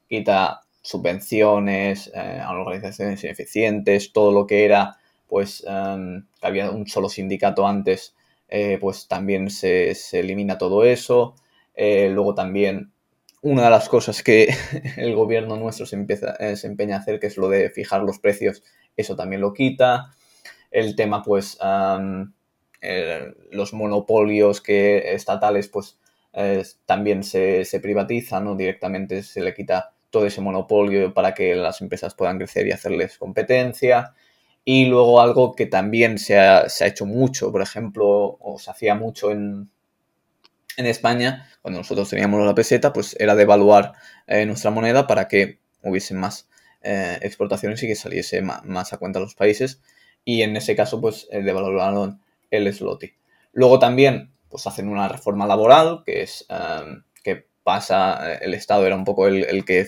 [0.09, 4.99] quita subvenciones eh, a organizaciones ineficientes, todo lo que era,
[5.33, 8.15] pues, em, había un solo sindicato antes,
[8.51, 11.37] eh, pues también se, elimina todo eso.
[11.75, 12.93] Eh, luego también
[13.41, 14.49] una de las cosas que
[14.99, 18.19] el gobierno nuestro se, empieza, se empeña a hacer, que es lo de fijar los
[18.19, 18.63] precios,
[18.95, 20.11] eso también lo quita.
[20.71, 22.31] El tema, pues, em,
[23.53, 25.99] los monopolios que estatales, pues,
[26.85, 28.55] también se, se privatizan, ¿no?
[28.55, 33.17] Directamente se le quita todo ese monopolio para que las empresas puedan crecer y hacerles
[33.17, 34.13] competencia.
[34.65, 39.31] Y luego algo que también se ha, hecho mucho, por ejemplo, o se hacía mucho
[39.31, 39.71] en,
[40.77, 43.93] en España, cuando nosotros teníamos la peseta, pues era devaluar
[44.27, 46.49] eh, nuestra moneda para que hubiesen más
[46.83, 49.81] eh, exportaciones y que saliese más, a cuenta los países.
[50.25, 52.21] Y en ese caso, pues eh, devaluaron
[52.51, 53.13] el slotty.
[53.53, 56.47] Luego también, pues hacen una reforma laboral, que es
[57.63, 59.87] pasa, el Estado era un poco el, que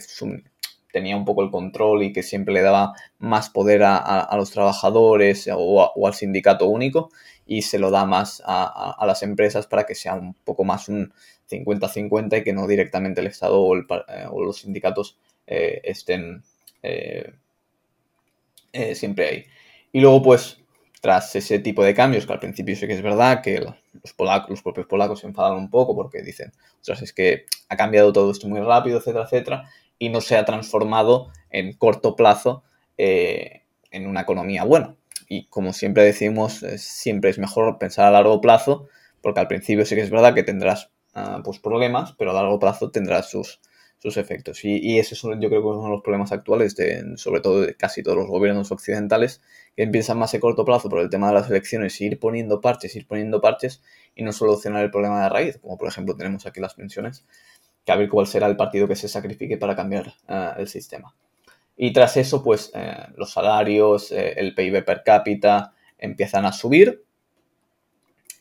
[0.94, 5.50] tenía un poco el control y que siempre le daba más poder a, los trabajadores
[5.52, 7.10] o, al sindicato único
[7.46, 11.12] y se lo da más a, las empresas para que sea un poco más un
[11.50, 13.82] 50-50 y que no directamente el Estado o, eh,
[14.38, 16.44] los sindicatos eh, estén
[16.84, 17.34] eh,
[18.94, 19.44] siempre ahí.
[19.90, 20.58] Y luego pues
[21.00, 24.48] tras ese tipo de cambios, que al principio sí que es verdad que los, polacos,
[24.48, 28.30] los propios polacos se enfadan un poco porque dicen, ostras, es que ha cambiado todo
[28.30, 32.64] esto muy rápido, etcétera, etcétera, y no se ha transformado en corto plazo
[32.98, 34.96] eh, en una economía buena.
[35.28, 38.88] Y como siempre decimos, siempre es mejor pensar a largo plazo,
[39.20, 42.58] porque al principio sí que es verdad que tendrás ah, pues problemas, pero a largo
[42.58, 43.60] plazo tendrás sus,
[43.98, 44.64] sus efectos.
[44.64, 46.76] Y, y ese es, yo creo que uno de los problemas actuales,
[47.16, 49.40] sobre todo de casi todos los gobiernos occidentales,
[49.76, 52.94] que empiezan más a corto plazo por el tema de las elecciones, ir poniendo parches,
[52.96, 53.82] ir poniendo parches
[54.14, 57.24] y no solucionar el problema de raíz, como por ejemplo tenemos aquí las pensiones,
[57.84, 61.14] que a ver cuál será el partido que se sacrifique para cambiar eh, el sistema.
[61.76, 67.04] Y tras eso, pues eh, los salarios, eh, el PIB per cápita empiezan a subir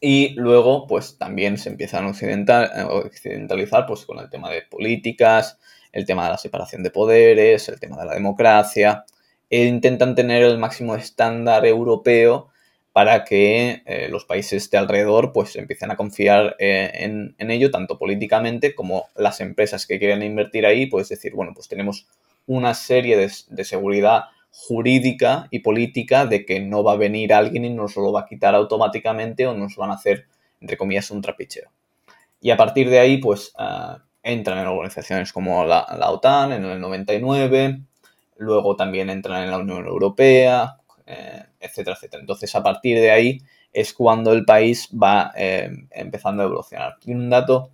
[0.06, 5.58] y luego, pues también se empiezan a occidentalizar pues, con el tema de políticas,
[5.94, 9.06] el tema de la separación de poderes, el tema de la democracia,
[9.50, 12.50] e intentan tener el máximo estándar europeo
[12.94, 17.98] para que eh, los países de alrededor pues empiecen a confiar eh, en, ello, tanto
[17.98, 22.06] políticamente como las empresas que quieren invertir ahí, pues decir, bueno, pues tenemos
[22.46, 27.72] una serie de, seguridad jurídica y política de que no va a venir alguien y
[27.72, 30.28] nos lo va a quitar automáticamente o nos van a hacer,
[30.62, 31.72] entre comillas, un trapicheo.
[32.42, 36.66] Y a partir de ahí, pues eh, entran en organizaciones como la, la OTAN en
[36.66, 37.82] el 99,
[38.38, 42.22] luego también entran en la Unión Europea, eh, etcétera, etcétera.
[42.22, 46.98] Entonces, a partir de ahí es cuando el país va eh, empezando a evolucionar.
[47.06, 47.72] Y un dato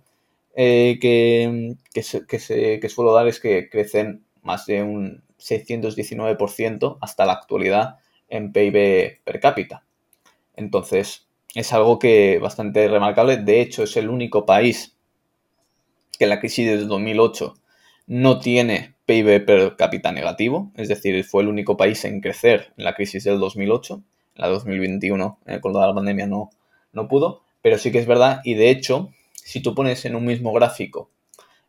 [0.54, 7.96] eh, que, que, suelo dar es que crecen más de un 619% hasta la actualidad
[8.28, 9.84] en PIB per cápita.
[10.56, 13.36] Entonces, es algo que bastante remarcable.
[13.36, 14.96] De hecho, es el único país
[16.18, 17.54] que en la crisis de 2008
[18.06, 22.84] no tiene PIB per cápita negativo, es decir, fue el único país en crecer en
[22.84, 24.02] la crisis del 2008, en
[24.36, 26.50] la 2021 eh, con la pandemia no,
[26.92, 30.24] no pudo, pero sí que es verdad y de hecho, si tú pones en un
[30.24, 31.10] mismo gráfico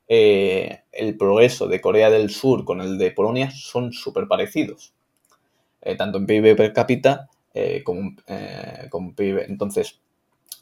[0.07, 4.93] eh, el progreso de Corea del Sur con el de Polonia son súper parecidos,
[5.81, 7.27] eh, tanto en PIB per cápita
[7.83, 8.11] como,
[8.91, 9.45] como PIB.
[9.49, 9.99] Entonces,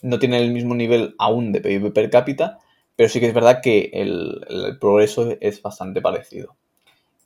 [0.01, 2.59] no tienen el mismo nivel aún de PIB per cápita,
[2.95, 6.55] pero sí que es verdad que el, progreso es bastante parecido.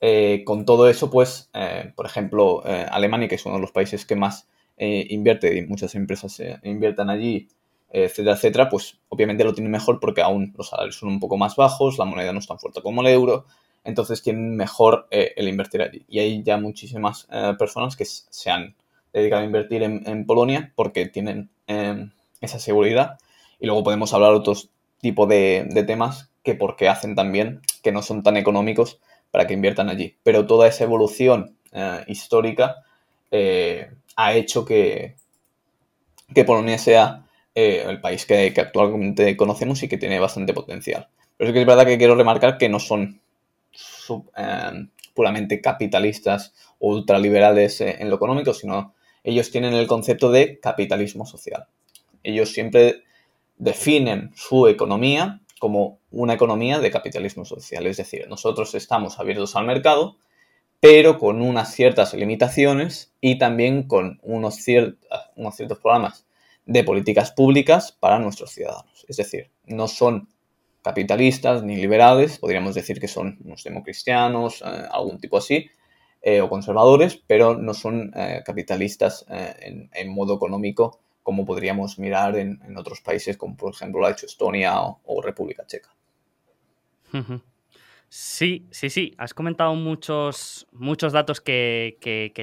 [0.05, 3.71] Eh, con todo eso, pues, eh, por ejemplo, eh, Alemania, que es uno de los
[3.71, 7.47] países que más invierte y muchas empresas inviertan allí,
[7.89, 11.55] etcétera, etcétera, pues obviamente lo tiene mejor porque aún los salarios son un poco más
[11.55, 13.45] bajos, la moneda no es tan fuerte como el euro,
[13.85, 16.03] entonces tienen mejor el invertir allí.
[16.09, 18.75] Y hay ya muchísimas personas que se han
[19.13, 21.49] dedicado a invertir en, Polonia porque tienen
[22.41, 23.19] esa seguridad.
[23.59, 28.23] Y luego podemos hablar otros tipo de, temas que porque hacen también que no son
[28.23, 28.99] tan económicos
[29.33, 30.15] para que inviertan allí.
[30.21, 32.83] Pero toda esa evolución eh, histórica
[33.31, 35.15] eh, ha hecho que,
[36.35, 41.07] que Polonia sea eh, el país que, actualmente conocemos y que tiene bastante potencial.
[41.35, 43.21] Pero es que es verdad que quiero remarcar que no son
[45.15, 48.93] puramente capitalistas o ultraliberales en lo económico, sino
[49.23, 51.65] ellos tienen el concepto de capitalismo social.
[52.21, 53.01] Ellos siempre
[53.57, 57.87] definen su economía como una economía de capitalismo social.
[57.87, 60.17] Es decir, nosotros estamos abiertos al mercado,
[60.81, 64.57] pero con unas ciertas limitaciones y también con unos,
[65.37, 66.27] unos ciertos programas
[66.65, 69.05] de políticas públicas para nuestros ciudadanos.
[69.07, 70.27] Es decir, no son
[70.81, 75.67] capitalistas ni liberales, podríamos decir que son unos democristianos, eh, algún tipo así,
[76.21, 82.59] eh, o conservadores, pero no son eh, capitalistas en, modo económico como podríamos mirar en,
[82.77, 85.89] otros países como por ejemplo lo ha hecho Estonia o, República Checa.
[88.15, 89.15] Sí, sí, sí.
[89.17, 91.97] Has comentado muchos, muchos datos que,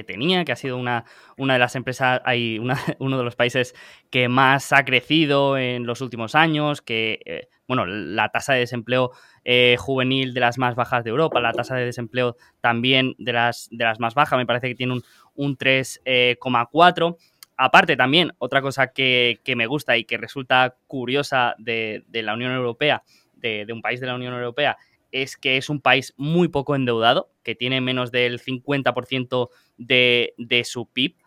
[0.05, 1.05] tenía, que ha sido una,
[1.37, 2.59] una de las empresas, hay
[2.99, 3.73] uno de los países
[4.09, 9.11] que más ha crecido en los últimos años, que, eh, bueno, la tasa de desempleo
[9.45, 13.69] eh, juvenil de las más bajas de Europa, la tasa de desempleo también de las,
[13.71, 15.03] de las más bajas, me parece que tiene un,
[15.35, 17.15] un 3,4.
[17.63, 23.03] Aparte también, otra cosa que, me gusta y que resulta curiosa de, la Unión Europea,
[23.35, 24.77] de, un país de la Unión Europea,
[25.11, 30.63] es que es un país muy poco endeudado, que tiene menos del 50% de, de
[30.63, 31.17] su PIB.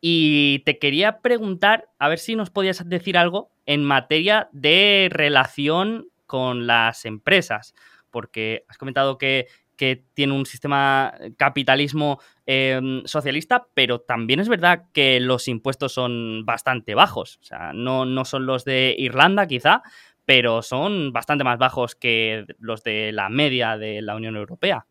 [0.00, 6.06] Y te quería preguntar, a ver si nos podías decir algo en materia de relación
[6.24, 7.74] con las empresas,
[8.12, 15.18] porque has comentado que, tiene un sistema capitalismo em, socialista, pero también es verdad que
[15.20, 19.82] los impuestos son bastante bajos, o sea, no, no son los de Irlanda quizá,
[20.24, 24.86] pero son bastante más bajos que los de la media de la Unión Europea.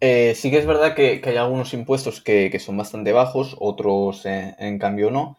[0.00, 4.54] Eh, sí que es verdad que, hay algunos impuestos que, son bastante bajos, otros eh,
[4.58, 5.38] en cambio no,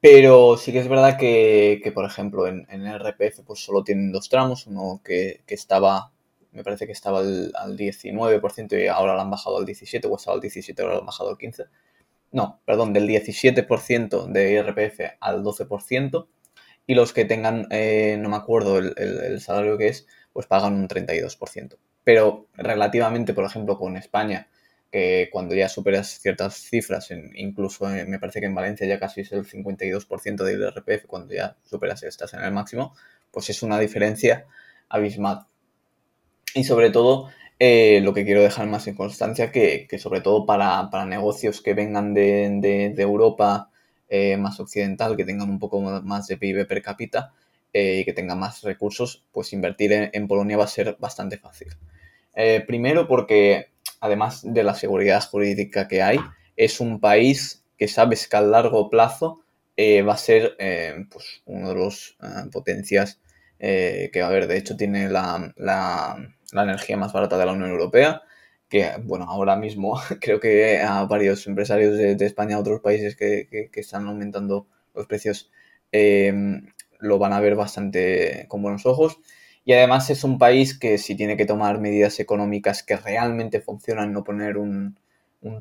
[0.00, 4.28] pero sí que es verdad que, por ejemplo, en, el RPF pues solo tienen dos
[4.28, 6.12] tramos, uno que, estaba,
[6.58, 10.36] me parece que estaba al, 19% y ahora lo han bajado al 17%, o estaba
[10.36, 11.68] al 17% y ahora lo han bajado al 15%.
[12.32, 16.26] No, perdón, del 17% de IRPF al 12%
[16.86, 20.88] y los que tengan, eh, no me acuerdo el, salario que es, pues pagan un
[20.88, 21.76] 32%.
[22.04, 24.48] Pero relativamente, por ejemplo, con España,
[24.90, 29.32] que cuando ya superas ciertas cifras, incluso me parece que en Valencia ya casi es
[29.32, 32.94] el 52% del IRPF, cuando ya superas estás en el máximo,
[33.30, 34.46] pues es una diferencia
[34.88, 35.46] abismal.
[36.54, 40.46] Y sobre todo, eh, lo que quiero dejar más en constancia, que, que sobre todo
[40.46, 43.70] para, negocios que vengan de, de Europa,
[44.08, 47.32] eh, más occidental, que tengan un poco más de PIB per cápita
[47.72, 51.68] eh, y que tengan más recursos, pues invertir en, Polonia va a ser bastante fácil.
[52.68, 56.20] Primero porque, además de la seguridad jurídica que hay,
[56.56, 59.42] es un país que sabes que a largo plazo
[59.76, 60.56] va a ser
[61.10, 62.16] pues uno de los
[62.52, 63.18] potencias
[63.58, 64.46] que va a haber.
[64.46, 68.22] De hecho, tiene la, la energía más barata de la Unión Europea
[68.68, 73.70] que, bueno, ahora mismo creo que a varios empresarios de, España, a otros países que,
[73.74, 75.50] están aumentando los precios,
[75.92, 76.32] eh,
[77.00, 79.18] lo van a ver bastante con buenos ojos.
[79.64, 84.12] Y además es un país que si tiene que tomar medidas económicas que realmente funcionan,
[84.12, 84.98] no poner un,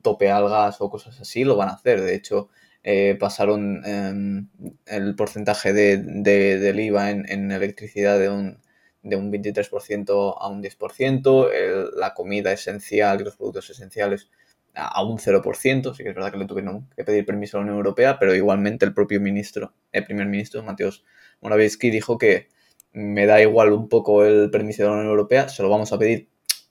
[0.01, 2.01] tope al gas o cosas así, lo van a hacer.
[2.01, 2.49] De hecho,
[2.83, 4.49] eh, pasaron em,
[4.85, 8.59] el porcentaje de, del IVA en electricidad de un
[9.03, 14.29] de un 23% a un 10%, la comida esencial y los productos esenciales
[14.73, 17.65] a un 0%, sí que es verdad que le tuvieron que pedir permiso a la
[17.65, 21.03] Unión Europea, pero igualmente el propio ministro, el primer ministro, Mateusz
[21.41, 22.49] Morawiecki, dijo que
[22.93, 25.97] me da igual un poco el permiso de la Unión Europea, se lo vamos a
[25.97, 26.29] pedir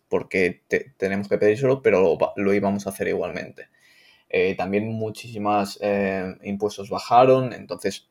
[0.08, 0.62] porque
[0.96, 3.68] tenemos que pedírselo, pero lo, íbamos a hacer igualmente.
[4.28, 8.08] Eh, también muchísimas eh, impuestos bajaron, entonces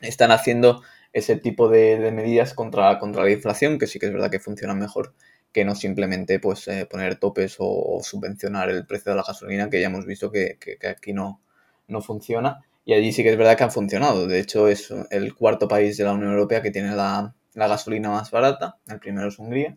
[0.00, 4.30] están haciendo ese tipo de, medidas contra, contra la inflación, que sí que es verdad
[4.30, 5.14] que funcionan mejor
[5.52, 9.80] que no simplemente pues, eh, poner topes o, subvencionar el precio de la gasolina, que
[9.80, 11.40] ya hemos visto que, aquí no,
[11.88, 12.64] no funciona.
[12.84, 14.26] Y allí sí que es verdad que han funcionado.
[14.26, 18.30] De hecho, es el cuarto país de la Unión Europea que tiene la, gasolina más
[18.30, 18.78] barata.
[18.86, 19.76] El primero es Hungría.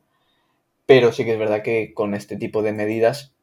[0.85, 3.33] Pero sí que es verdad que con este tipo de medidas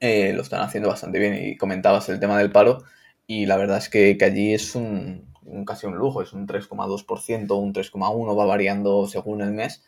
[0.00, 1.34] eh, lo están haciendo bastante bien.
[1.42, 2.78] Y comentabas el tema del paro.
[3.26, 5.30] Y la verdad es que allí es un,
[5.66, 9.84] casi un lujo, es un 3,2%, un 3,1%, va variando según el mes,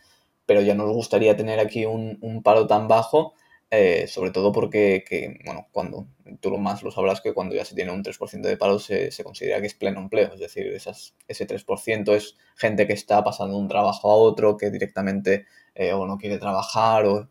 [0.46, 3.34] pero ya nos gustaría tener aquí un, paro tan bajo,
[3.70, 6.06] eh, sobre todo porque, que, bueno, cuando
[6.40, 9.10] tú lo más lo sabrás que cuando ya se tiene un 3% de paro se,
[9.24, 13.54] considera que es pleno empleo, es decir, esas, ese 3% es gente que está pasando
[13.56, 17.28] de un trabajo a otro, que directamente eh, o no quiere trabajar, o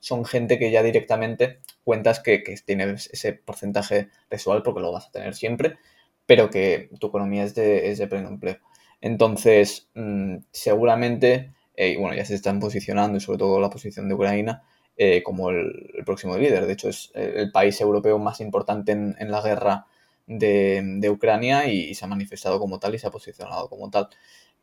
[0.00, 5.12] son gente que ya directamente cuentas que, tienes ese porcentaje residual porque lo vas a
[5.12, 5.78] tener siempre
[6.26, 8.58] pero que tu economía es de, es pleno empleo.
[9.00, 14.14] Entonces, mm, seguramente, eh, bueno, ya se están posicionando, y sobre todo la posición de
[14.14, 14.62] Ucrania,
[14.96, 16.66] eh, como el, próximo líder.
[16.66, 19.86] De hecho, es el país europeo más importante en, la guerra
[20.26, 24.08] de, Ucrania y, se ha manifestado como tal y se ha posicionado como tal.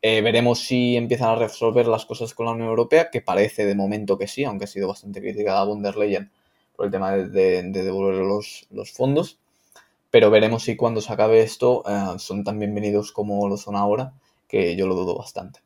[0.02, 3.76] Eh, veremos si empiezan a resolver las cosas con la Unión Europea, que parece de
[3.76, 6.32] momento que sí, aunque ha sido bastante criticada von der Leyen
[6.76, 9.40] por el tema de, devolver los, fondos.
[10.12, 14.14] Pero veremos si cuando se acabe esto eh, son tan bienvenidos como lo son ahora,
[14.48, 15.62] que yo lo dudo bastante.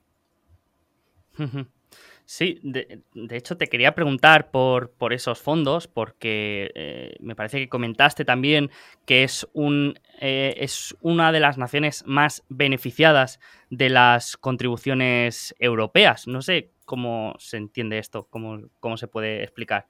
[2.25, 8.25] Sí, de, hecho te quería preguntar por, esos fondos, porque eh, me parece que comentaste
[8.25, 8.69] también
[9.05, 13.39] que es, un, eh, es una de las naciones más beneficiadas
[13.69, 16.27] de las contribuciones europeas.
[16.27, 19.87] No sé cómo se entiende esto, cómo se puede explicar.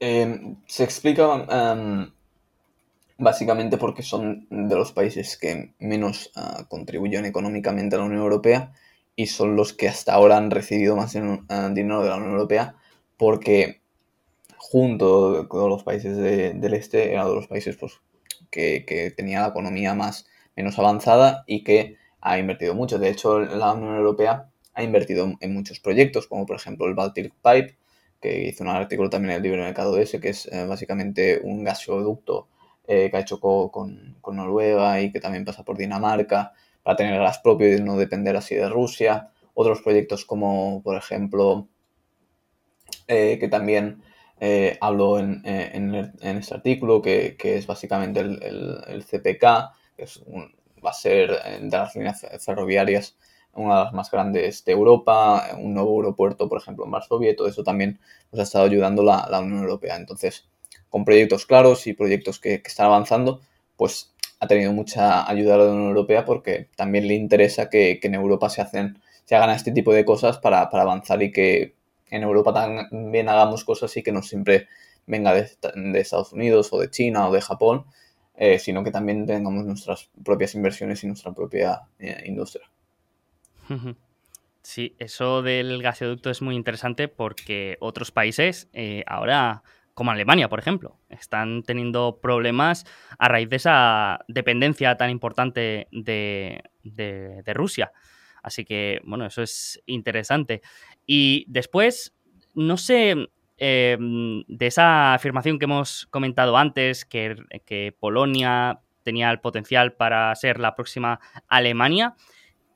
[0.00, 2.10] Em, se explica em,
[3.18, 8.72] básicamente porque son de los países que menos ah, contribuyen económicamente a la Unión Europea
[9.14, 12.76] y son los que hasta ahora han recibido más dinero de la Unión Europea
[13.18, 13.80] porque
[14.56, 18.00] junto con los países del este era de los países pues,
[18.50, 20.26] que, que, tenía la economía más
[20.56, 22.98] menos avanzada y que ha invertido mucho.
[22.98, 27.34] De hecho, la Unión Europea ha invertido en muchos proyectos, como por ejemplo el Baltic
[27.42, 27.76] Pipe,
[28.20, 31.64] que hizo un artículo también en el Libre Mercado ese, que es eh, básicamente un
[31.64, 32.48] gasoducto
[32.86, 36.52] eh, que ha hecho con, con, Noruega y que también pasa por Dinamarca,
[36.82, 39.30] para tener gas propio y no depender así de Rusia.
[39.54, 41.68] Otros proyectos como, por ejemplo,
[43.08, 44.02] eh, que también
[44.80, 49.44] hablo en, este artículo, que, es básicamente el, CPK,
[49.96, 50.06] que
[50.82, 53.18] va a ser de las líneas ferroviarias
[53.54, 57.36] una de las más grandes de Europa, un nuevo aeropuerto, por ejemplo, en Varsovia, y
[57.36, 57.98] todo eso también
[58.32, 59.96] nos ha estado ayudando la, Unión Europea.
[59.96, 60.48] Entonces,
[60.88, 63.40] con proyectos claros y proyectos que, están avanzando,
[63.76, 68.14] pues ha tenido mucha ayuda a la Unión Europea porque también le interesa que, en
[68.14, 71.74] Europa se hacen, se hagan este tipo de cosas para, avanzar y que
[72.10, 74.68] en Europa también hagamos cosas y que no siempre
[75.06, 75.48] venga de,
[76.00, 77.84] Estados Unidos o de China o de Japón,
[78.36, 82.70] eh, sino que también tengamos nuestras propias inversiones y nuestra propia eh, industria.
[84.62, 89.62] Sí, eso del gasoducto es muy interesante porque otros países eh, ahora
[89.94, 90.98] como Alemania, por ejemplo.
[91.08, 92.86] Están teniendo problemas
[93.18, 96.62] a raíz de esa dependencia tan importante de,
[97.52, 97.92] Rusia.
[98.42, 100.62] Así que, bueno, eso es interesante.
[101.06, 102.14] Y después,
[102.54, 109.92] no sé, em, de esa afirmación que hemos comentado antes, que, Polonia tenía el potencial
[109.92, 112.14] para ser la próxima Alemania,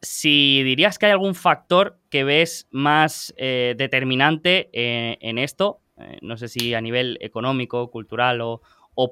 [0.05, 6.19] si dirías que hay algún factor que ves más eh, determinante eh, en esto, eh,
[6.23, 8.61] no sé si a nivel económico, cultural o,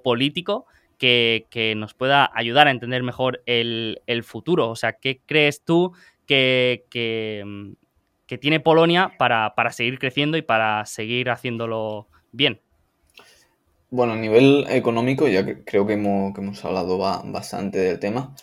[0.02, 0.66] político,
[0.98, 4.70] que, nos pueda ayudar a entender mejor el, futuro.
[4.70, 5.92] O sea, ¿qué crees tú
[6.26, 12.60] que, que, tiene Polonia para, seguir creciendo y para seguir haciéndolo bien?
[13.90, 18.34] Bueno, a nivel económico ya creo que hemos, hablado bastante del tema.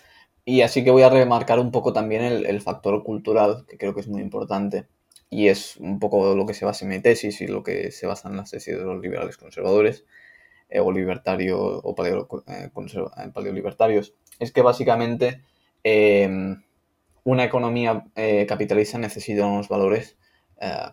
[0.50, 4.00] Y así que voy a remarcar un poco también el, factor cultural, que creo que
[4.00, 4.88] es muy importante.
[5.30, 8.08] Y es un poco lo que se basa en mi tesis y lo que se
[8.08, 10.06] basa en las tesis de los liberales conservadores
[10.72, 15.44] eh, o libertarios o paleo, eh, eh, paleolibertarios, es que básicamente
[15.84, 16.64] em,
[17.24, 18.06] una economía
[18.48, 20.18] capitalista necesita unos valores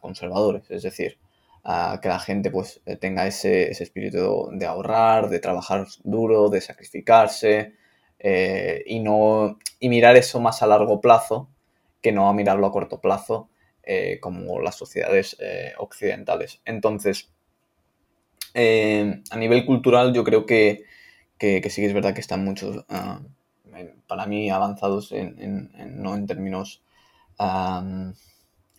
[0.02, 1.18] conservadores, es decir,
[1.64, 7.72] que la gente pues tenga ese, ese, espíritu de ahorrar, de trabajar duro, de sacrificarse
[8.86, 11.48] y no y mirar eso más a largo plazo
[12.02, 13.50] que no a mirarlo a corto plazo
[13.82, 16.60] eh, como las sociedades eh, occidentales.
[16.64, 17.30] Entonces,
[18.54, 20.84] eh, a nivel cultural yo creo que,
[21.38, 23.20] sí que es verdad que están muchos, ah,
[24.06, 25.70] para mí, avanzados en,
[26.00, 26.82] no en términos,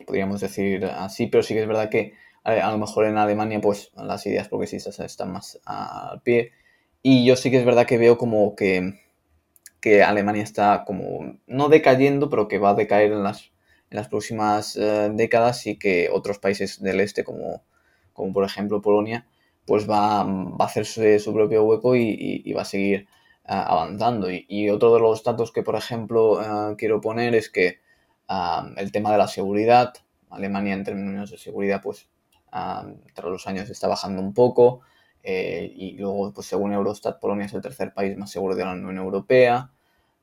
[0.05, 3.91] podríamos decir así, pero sí que es verdad que a, lo mejor en Alemania pues
[3.95, 6.51] las ideas progresistas están más al pie.
[7.03, 8.99] Y yo sí que es verdad que veo como que,
[9.87, 13.51] que Alemania está como, no decayendo, pero que va a decaer en las
[13.89, 17.63] en las próximas eh, décadas y que otros países del este, como,
[18.13, 19.25] como por ejemplo Polonia,
[19.65, 23.05] pues va, va a hacerse su propio hueco y, va a seguir eh,
[23.45, 24.29] avanzando.
[24.31, 27.79] Y, otro de los datos que, por ejemplo, eh, quiero poner es que
[28.77, 29.93] el tema de la seguridad,
[30.29, 32.09] Alemania en términos de seguridad, pues
[32.51, 34.81] tras los años está bajando un poco.
[35.23, 38.97] y luego, pues según Eurostat, Polonia es el tercer país más seguro de la Unión
[38.97, 39.71] Europea.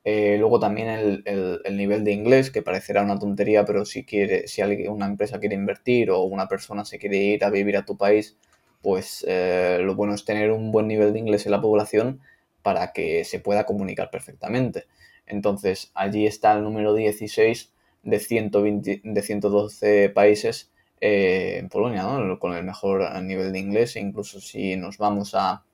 [0.04, 0.88] Eh, luego también
[1.24, 5.40] el, nivel de inglés, que parecerá una tontería, pero si quiere, si alguien, una empresa
[5.40, 8.36] quiere invertir o una persona se quiere ir a vivir a tu país,
[8.82, 12.20] pues eh, lo bueno es tener un buen nivel de inglés en la población
[12.62, 14.84] para que se pueda comunicar perfectamente.
[15.26, 22.06] Entonces, allí está el número 16 de, 120, de 112 países eh, en Polonia,
[22.38, 23.96] con el mejor nivel de inglés.
[23.96, 25.64] Incluso si nos vamos a,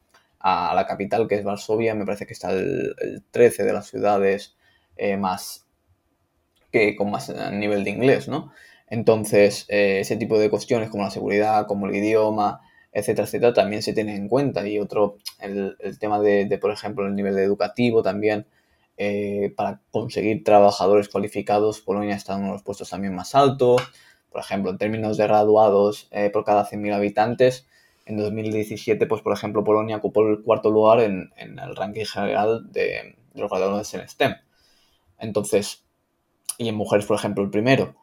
[0.41, 2.95] a la capital, que es Varsovia, me parece que está el,
[3.31, 4.57] 13 de las ciudades
[4.97, 5.67] eh, más
[6.73, 8.53] que con más nivel de inglés, ¿no?
[8.91, 12.61] Entonces, eh, ese tipo de cuestiones como la seguridad, como el idioma,
[12.93, 14.67] etcétera, etcétera, también se tienen en cuenta.
[14.67, 18.47] Y otro, el, tema de, por ejemplo, el nivel educativo también,
[18.97, 23.81] eh, para conseguir trabajadores cualificados, Polonia está en uno de los puestos también más altos.
[24.31, 27.67] Por ejemplo, en términos de graduados eh, por cada 100.000 habitantes,
[28.07, 33.17] en 2017, pues por ejemplo, Polonia ocupó el cuarto lugar en, el ranking general de,
[33.35, 34.35] de, los graduados en STEM.
[35.19, 35.85] Entonces,
[36.61, 37.95] y en mujeres, por ejemplo, el primero.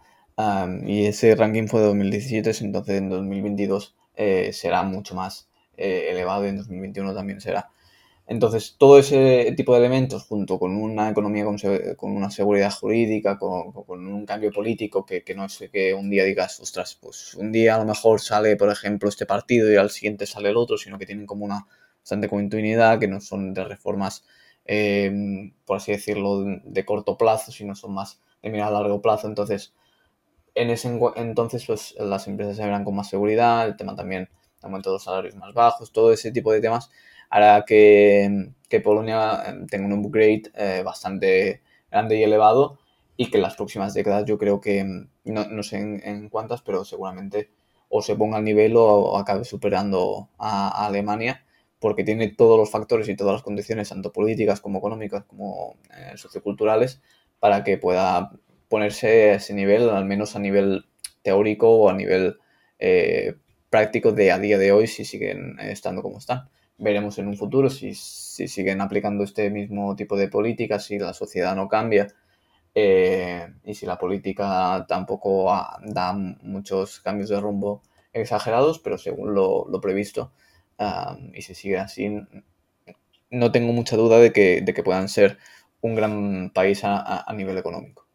[0.85, 6.45] y ese ranking fue de 2017, entonces en 2022 eh, será mucho más eh, elevado
[6.45, 7.69] y en 2021 también será.
[8.29, 13.73] Entonces, todo ese tipo de elementos, junto con una economía con, una seguridad jurídica, con,
[13.87, 17.79] un cambio político, que, no es que un día digas, ostras, pues un día a
[17.79, 21.05] lo mejor sale, por ejemplo, este partido y al siguiente sale el otro, sino que
[21.05, 21.67] tienen como una
[22.01, 24.25] bastante continuidad, que no son de reformas,
[24.65, 25.09] eh,
[25.65, 29.27] por así decirlo, de corto plazo, sino son más de mirar a largo plazo.
[29.27, 29.73] Entonces,
[30.53, 34.65] en ese entonces, pues las empresas se verán con más seguridad, el tema también de
[34.67, 36.89] aumento de los salarios más bajos, todo ese tipo de temas
[37.29, 38.53] hará que,
[38.83, 41.61] Polonia eh, tenga un upgrade eh, bastante
[41.91, 42.79] grande y elevado
[43.15, 46.85] y que en las próximas décadas yo creo que, mm, no, sé en, cuántas, pero
[46.85, 47.49] seguramente
[47.89, 51.43] o se ponga al nivel o, acabe superando a, Alemania
[51.79, 56.17] porque tiene todos los factores y todas las condiciones, tanto políticas como económicas como eh,
[56.17, 57.01] socioculturales,
[57.39, 58.31] para que pueda
[58.67, 60.85] ponerse a ese nivel, al menos a nivel
[61.21, 62.37] teórico o a nivel
[63.69, 67.69] práctico de a día de hoy si siguen estando como están veremos en un futuro
[67.69, 72.07] si, siguen aplicando este mismo tipo de políticas, si la sociedad no cambia
[72.75, 75.51] eh, y si la política tampoco
[75.83, 77.81] da muchos cambios de rumbo
[78.13, 80.31] exagerados, pero según lo, previsto
[81.33, 82.21] y si sigue así,
[83.31, 85.37] no tengo mucha duda de que, de que puedan ser
[85.81, 88.05] un gran país a, nivel económico.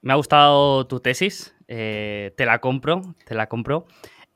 [0.00, 3.86] Me ha gustado tu tesis, eh, te la compro, te la compro.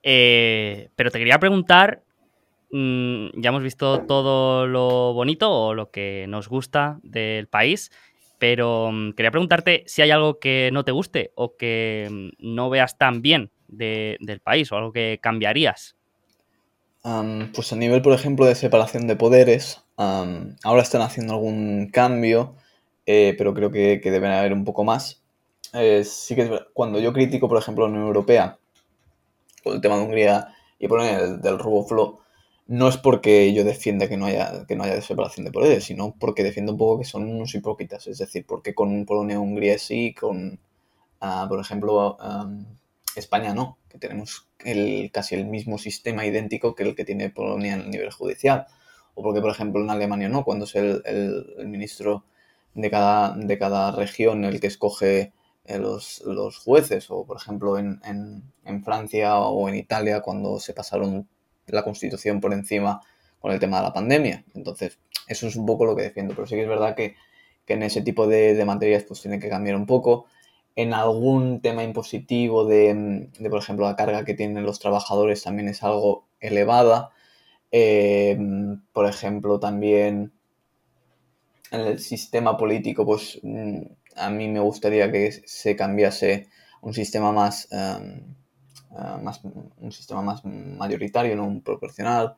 [0.09, 2.05] Eh, pero te quería preguntar,
[2.71, 7.91] mm, ya hemos visto todo lo bonito o lo que nos gusta del país,
[8.39, 12.71] pero mm, quería preguntarte si hay algo que no te guste o que mm, no
[12.71, 15.97] veas tan bien del país o algo que cambiarías.
[17.03, 22.55] pues a nivel, por ejemplo, de separación de poderes, ahora están haciendo algún cambio,
[23.07, 25.25] eh, pero creo que, deben haber un poco más.
[25.73, 28.61] Eh, sí que cuando yo critico, por ejemplo, la Unión Europea,
[29.67, 32.21] con el tema de Hungría y por el del flow
[32.69, 36.15] no es porque yo defienda que no haya, que no haya separación de poderes, sino
[36.19, 38.07] porque defiendo un poco que son unos hipócritas.
[38.07, 40.59] Es decir, porque con Polonia y Hungría sí, con,
[41.21, 42.17] ah, por ejemplo,
[43.15, 47.75] España no, que tenemos el, casi el mismo sistema idéntico que el que tiene Polonia
[47.75, 48.67] en el nivel judicial.
[49.15, 52.25] O porque, por ejemplo, en Alemania no, cuando es el, el, ministro
[52.75, 55.33] de cada, de cada región el que escoge
[55.69, 58.01] los, los, jueces, o por ejemplo en,
[58.65, 61.29] en, Francia o en Italia cuando se pasaron
[61.67, 63.01] la constitución por encima
[63.41, 64.45] con el tema de la pandemia.
[64.55, 64.99] Entonces,
[65.29, 67.17] eso es un poco lo que defiendo, pero sí que es verdad que,
[67.65, 70.27] que en ese tipo de, de, materias pues tiene que cambiar un poco.
[70.77, 75.69] En algún tema impositivo de, de, por ejemplo, la carga que tienen los trabajadores también
[75.69, 77.11] es algo elevada.
[77.73, 78.39] Eh,
[78.93, 80.33] por ejemplo, también
[81.71, 83.83] en el sistema político, pues mm,
[84.17, 86.49] a mí me gustaría que se cambiase
[86.83, 88.21] un sistema más, eh,
[89.23, 92.37] más un sistema más mayoritario, no un proporcional.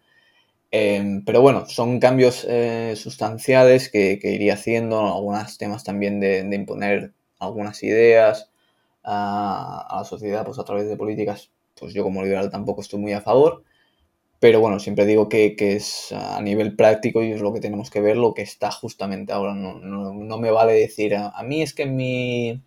[0.70, 7.12] Em, pero bueno, son cambios eh, sustanciales que, iría haciendo, algunos temas también de, imponer
[7.38, 8.50] algunas ideas
[9.04, 13.00] a, a, la sociedad pues a través de políticas, pues yo como liberal tampoco estoy
[13.00, 13.64] muy a favor.
[14.40, 18.00] Pero bueno, siempre digo que, es a nivel práctico y es lo que tenemos que
[18.00, 19.54] ver, lo que está justamente ahora.
[19.54, 22.62] No, me vale decir, a, mí es que en mi,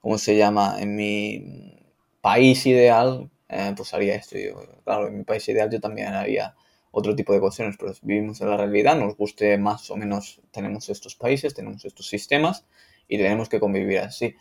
[0.00, 0.76] ¿cómo se llama?
[0.80, 1.74] En mi
[2.20, 4.36] país ideal, eh, pues haría esto.
[4.84, 6.54] claro, en mi país ideal yo también haría
[6.92, 10.88] otro tipo de cuestiones, pero vivimos en la realidad, nos guste más o menos, tenemos
[10.90, 12.66] estos países, tenemos estos sistemas
[13.08, 14.36] y tenemos que convivir así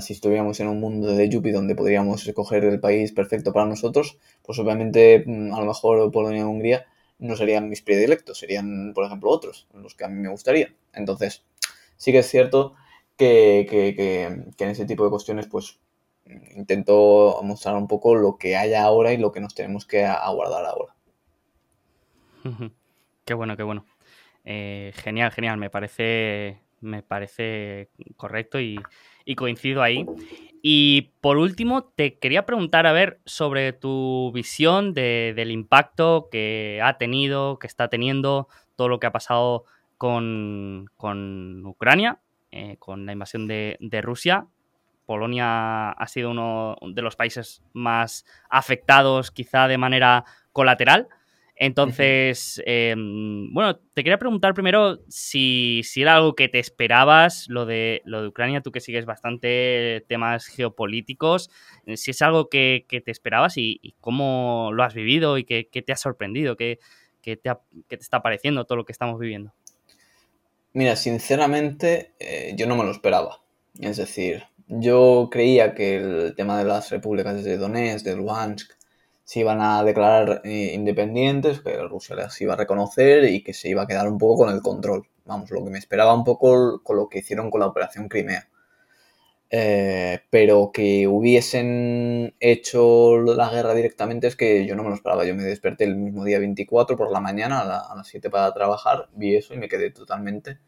[0.00, 4.18] si estuviéramos en un mundo de Yuppie donde podríamos escoger el país perfecto para nosotros,
[4.42, 6.86] pues obviamente mm, a lo mejor Polonia o Hungría
[7.18, 10.74] no serían mis predilectos, serían, por ejemplo, otros, los que a mí me gustaría.
[10.94, 11.44] Entonces,
[11.96, 12.74] sí que es cierto
[13.16, 13.66] que,
[14.58, 15.78] en ese tipo de cuestiones, pues
[16.54, 20.64] intento mostrar un poco lo que hay ahora y lo que nos tenemos que aguardar
[20.64, 20.94] ahora.
[23.24, 23.84] Qué bueno, qué bueno.
[24.44, 25.56] Eh, genial, genial.
[25.56, 28.78] Me parece, me parece correcto y,
[29.26, 30.06] y coincido ahí.
[30.62, 36.96] Y por último, te quería preguntar, a ver, sobre tu visión del impacto que ha
[36.96, 39.64] tenido, que está teniendo todo lo que ha pasado
[39.98, 40.90] con,
[41.64, 42.20] Ucrania
[42.50, 44.46] eh, con la invasión de, Rusia.
[45.04, 51.08] Polonia ha sido uno de los países más afectados, quizá de manera colateral.
[51.58, 58.02] Entonces, em, bueno, te quería preguntar primero si, era algo que te esperabas, lo de,
[58.04, 61.50] lo de Ucrania, tú que sigues bastante temas geopolíticos,
[61.86, 65.92] eh, si es algo que, te esperabas y, cómo lo has vivido y qué, te
[65.92, 66.78] ha sorprendido, qué,
[67.22, 69.52] te te está pareciendo todo lo que estamos viviendo.
[70.74, 73.40] Mira, sinceramente, eh, yo no me lo esperaba.
[73.80, 78.72] Es decir, yo creía que el tema de las repúblicas de Donetsk, de Luhansk,
[79.26, 83.68] se iban a declarar eh, independientes, que Rusia las iba a reconocer y que se
[83.68, 85.08] iba a quedar un poco con el control.
[85.24, 88.48] Vamos, lo que me esperaba un poco con lo que hicieron con la operación Crimea.
[89.50, 95.24] Eh, pero que hubiesen hecho la guerra directamente es que yo no me lo esperaba.
[95.24, 99.08] Yo me desperté el mismo día 24 por la mañana a, las 7 para trabajar,
[99.12, 100.58] vi eso y me quedé totalmente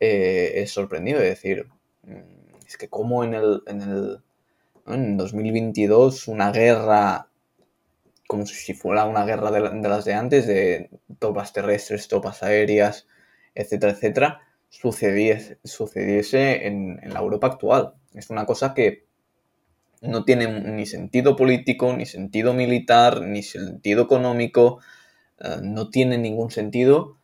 [0.00, 1.20] eh, sorprendido.
[1.20, 1.66] Es decir,
[2.02, 4.18] mm, es que como en el, en el
[4.86, 7.28] en 2022 una guerra
[8.26, 13.06] como si fuera una guerra de, las de antes, de tropas terrestres, tropas aéreas,
[13.54, 17.94] etcétera, etcétera, sucediese, sucediese en, la Europa actual.
[18.14, 19.06] Es una cosa que
[20.02, 24.80] no tiene ni sentido político, ni sentido militar, ni sentido económico,
[25.40, 27.16] eh, no tiene ningún sentido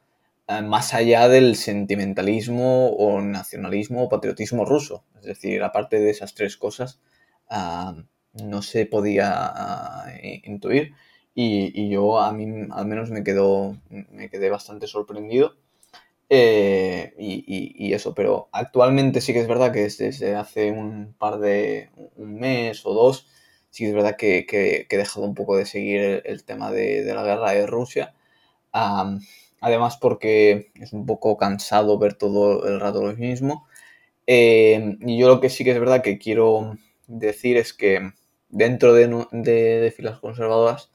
[0.49, 5.05] eh, más allá del sentimentalismo o nacionalismo o patriotismo ruso.
[5.17, 7.01] Es decir, aparte de esas tres cosas,
[7.49, 7.95] ah,
[8.35, 9.53] no se podía
[10.07, 10.95] uh, intuir
[11.35, 15.57] y, yo a mí al menos me, quedo, me quedé bastante sorprendido
[16.35, 21.91] eh, y, eso, pero actualmente sí que es verdad que desde, hace un par de,
[22.16, 23.28] un mes o dos,
[23.70, 27.05] sí que es verdad que, que, he dejado un poco de seguir el, tema de,
[27.05, 28.14] la guerra de Rusia.
[29.61, 33.66] además porque es un poco cansado ver todo el rato lo mismo.
[34.26, 36.78] Eh, y yo lo que sí que es verdad que quiero
[37.09, 38.12] decir es que
[38.53, 40.93] dentro de, filas conservadoras,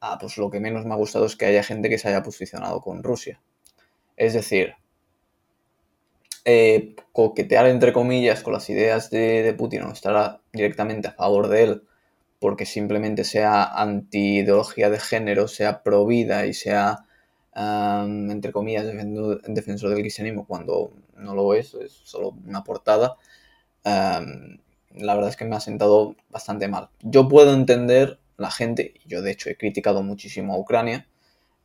[0.00, 2.22] ah, pues lo que menos me ha gustado es que haya gente que se haya
[2.22, 3.40] posicionado con Rusia.
[4.16, 4.74] Es decir,
[6.44, 11.62] eh, coquetear entre comillas con las ideas de, Putin o estar directamente a favor de
[11.64, 11.82] él
[12.40, 17.06] porque simplemente sea anti-ideología de género, sea pro vida y sea,
[17.54, 18.86] entre comillas,
[19.48, 23.16] defensor del cristianismo cuando no lo es, es solo una portada
[24.96, 26.88] la verdad es que me ha sentado bastante mal.
[27.00, 31.08] Yo puedo entender la gente, yo de hecho he criticado muchísimo a Ucrania,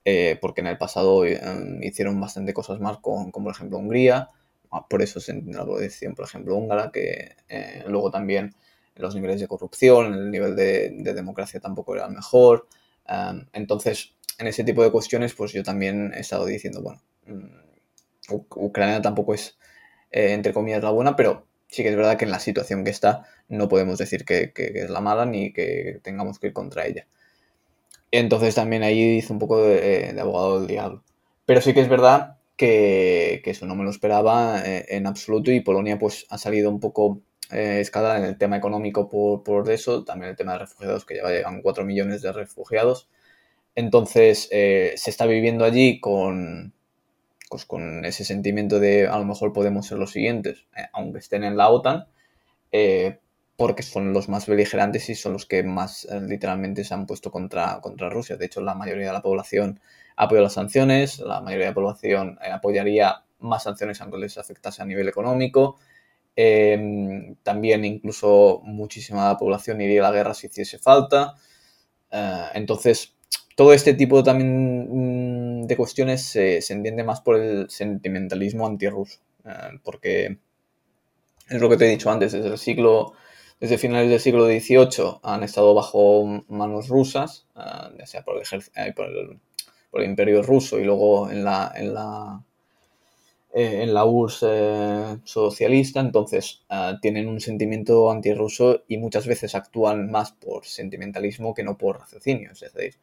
[0.05, 1.39] eh, porque en el pasado eh,
[1.81, 4.29] hicieron bastante cosas mal con, por ejemplo, Hungría,
[4.71, 8.55] ah, por eso se la decisión, por ejemplo, húngara, que eh, luego también
[8.95, 12.67] los niveles de corrupción, el nivel de, democracia tampoco era el mejor.
[13.53, 19.01] entonces, en ese tipo de cuestiones, pues yo también he estado diciendo, bueno, mm, Ucrania
[19.01, 19.57] tampoco es,
[20.11, 23.25] entre comillas, la buena, pero sí que es verdad que en la situación que está
[23.47, 27.07] no podemos decir que, es la mala ni que tengamos que ir contra ella.
[28.11, 31.03] Entonces también ahí hizo un poco de, abogado del diablo.
[31.45, 35.61] Pero sí que es verdad que, eso no me lo esperaba eh, en absoluto y
[35.61, 40.03] Polonia pues ha salido un poco eh, escalada en el tema económico por, por, eso,
[40.03, 43.09] también el tema de refugiados, que ya llegan 4 millones de refugiados.
[43.75, 46.73] Entonces eh, se está viviendo allí con,
[47.51, 51.43] pues con ese sentimiento de a lo mejor podemos ser los siguientes, eh, aunque estén
[51.43, 52.07] en la OTAN,
[52.71, 53.19] eh,
[53.57, 57.29] porque son los más beligerantes y son los que más eh, literalmente se han puesto
[57.29, 58.37] contra, contra Rusia.
[58.37, 59.81] De hecho, la mayoría de la población
[60.15, 64.85] apoya las sanciones, la mayoría de la población apoyaría más sanciones aunque les afectase a
[64.85, 65.77] nivel económico.
[66.37, 71.35] Em, también incluso muchísima la población iría a la guerra si hiciese falta.
[72.53, 73.15] entonces,
[73.61, 79.77] todo este tipo también mm, de cuestiones se, entiende más por el sentimentalismo antirruso, eh,
[79.83, 80.39] porque
[81.47, 83.13] es lo que te he dicho antes, desde el siglo,
[83.59, 88.63] desde finales del siglo XVIII han estado bajo manos rusas, eh, ya sea por el,
[88.75, 89.05] eh, por
[89.91, 91.75] por, el, imperio ruso y luego en la
[94.05, 96.63] URSS socialista, entonces
[96.99, 102.53] tienen un sentimiento antirruso y muchas veces actúan más por sentimentalismo que no por raciocinio,
[102.53, 102.95] es decir,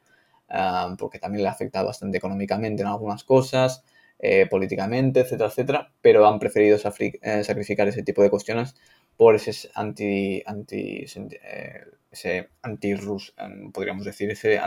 [0.99, 3.85] porque también le afecta bastante económicamente en algunas cosas,
[4.21, 8.75] eh, políticamente, etcétera, etcétera, pero han preferido eh, sacrificar ese tipo de cuestiones
[9.17, 11.07] por ese anti, anti
[11.41, 13.33] eh, ese anti-ruso,
[13.73, 14.61] podríamos decir, ese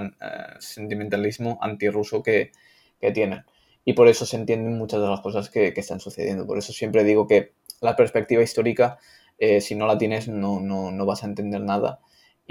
[0.59, 2.51] sentimentalismo antirruso que,
[3.01, 3.43] que tienen.
[3.84, 6.47] Y por eso se entienden muchas de las cosas que, que están sucediendo.
[6.47, 8.99] Por eso siempre digo que la perspectiva histórica,
[9.59, 11.99] si no la tienes, no, no, no vas a entender nada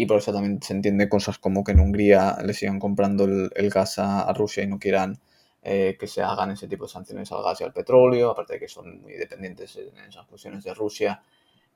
[0.01, 3.71] y por eso también se entiende cosas como que en Hungría le sigan comprando el,
[3.71, 5.19] gas a, Rusia y no quieran
[5.63, 8.61] eh, que se hagan ese tipo de sanciones al gas y al petróleo, aparte de
[8.61, 11.23] que son muy dependientes en esas cuestiones de Rusia.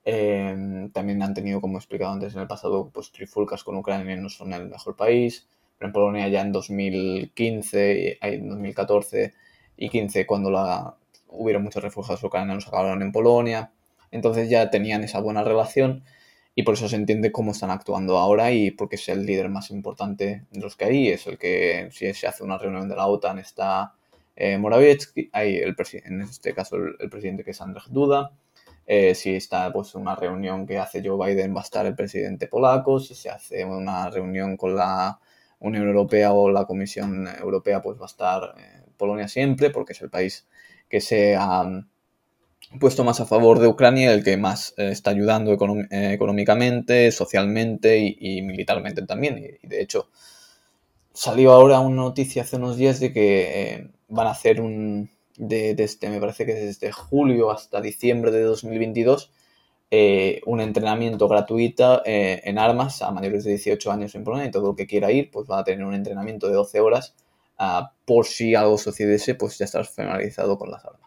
[0.07, 4.17] Em, también han tenido, como he explicado antes en el pasado, pues trifulcas con Ucrania
[4.17, 5.47] no son el mejor país.
[5.79, 9.35] Pero en Polonia ya en 2015, en 2014
[9.77, 10.97] y 15, cuando la,
[11.29, 13.71] hubieron muchos refugiados ucranianos, acabaron en Polonia.
[14.11, 16.05] Entonces ya tenían esa buena relación
[16.55, 19.71] y por eso se entiende cómo están actuando ahora y porque es el líder más
[19.71, 23.07] importante de los que hay, es el que si se hace una reunión de la
[23.07, 23.95] OTAN está
[24.37, 28.33] eh, Morawiecki, hay el en este caso el, presidente que es Andrzej Duda,
[28.87, 32.47] eh, si está pues una reunión que hace Joe Biden va a estar el presidente
[32.47, 35.19] polaco, si se hace una reunión con la
[35.61, 40.03] Unión Europea o la Comisión Europea pues va a estar eh, Polonia siempre porque es
[40.03, 40.47] el país
[40.89, 41.65] que se ha
[42.79, 47.99] puesto más a favor de Ucrania, el que más eh, está ayudando eh, económicamente, socialmente
[48.19, 49.59] y, militarmente también.
[49.63, 50.09] Y, de hecho,
[51.13, 55.75] salió ahora una noticia hace unos días de que eh, van a hacer un, de,
[55.75, 59.31] desde, me parece que desde julio hasta diciembre de 2022,
[60.47, 64.77] un entrenamiento gratuito en armas a mayores de 18 años en Polonia y todo el
[64.77, 67.15] que quiera ir, pues va a tener un entrenamiento de 12 horas
[67.59, 71.04] ah, por si algo sucediese, pues ya estás familiarizado con las armas.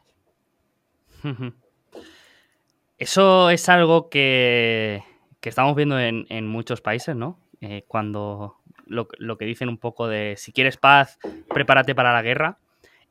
[2.97, 5.03] Eso es algo que,
[5.41, 7.39] estamos viendo en, muchos países, ¿no?
[7.61, 11.19] Eh, cuando lo, que dicen un poco de si quieres paz,
[11.49, 12.59] prepárate para la guerra.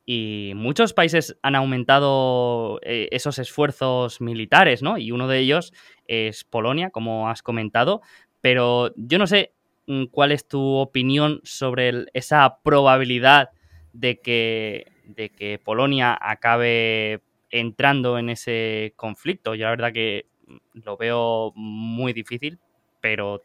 [0.05, 4.97] Y muchos países han aumentado eh, esos esfuerzos militares, ¿no?
[4.97, 5.73] Y uno de ellos
[6.05, 8.01] es Polonia, como has comentado.
[8.39, 9.53] Pero yo no sé
[9.87, 13.49] mm, cuál es tu opinión sobre esa probabilidad
[13.91, 19.55] de que, de que Polonia acabe entrando en ese conflicto.
[19.55, 20.27] Yo la verdad que
[20.73, 22.59] lo veo muy difícil,
[23.01, 23.41] pero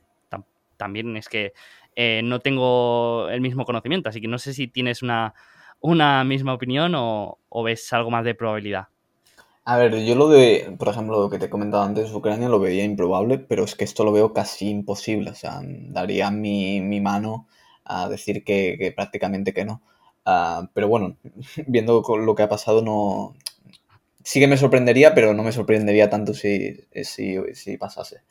[0.76, 1.52] también es que
[1.94, 5.34] eh, no tengo el mismo conocimiento, así que no sé si tienes una,
[5.80, 8.88] una misma opinión o, ves algo más de probabilidad.
[9.64, 12.58] A ver, yo lo de, por ejemplo, lo que te he comentado antes, Ucrania lo
[12.58, 15.30] veía improbable, pero es que esto lo veo casi imposible.
[15.30, 17.46] O sea, daría mi, mano
[17.84, 19.82] a decir que, prácticamente que no.
[20.24, 21.16] Ah, pero bueno,
[21.68, 23.34] viendo lo que ha pasado, no,
[24.24, 28.22] sí que me sorprendería, pero no me sorprendería tanto si, si, pasase.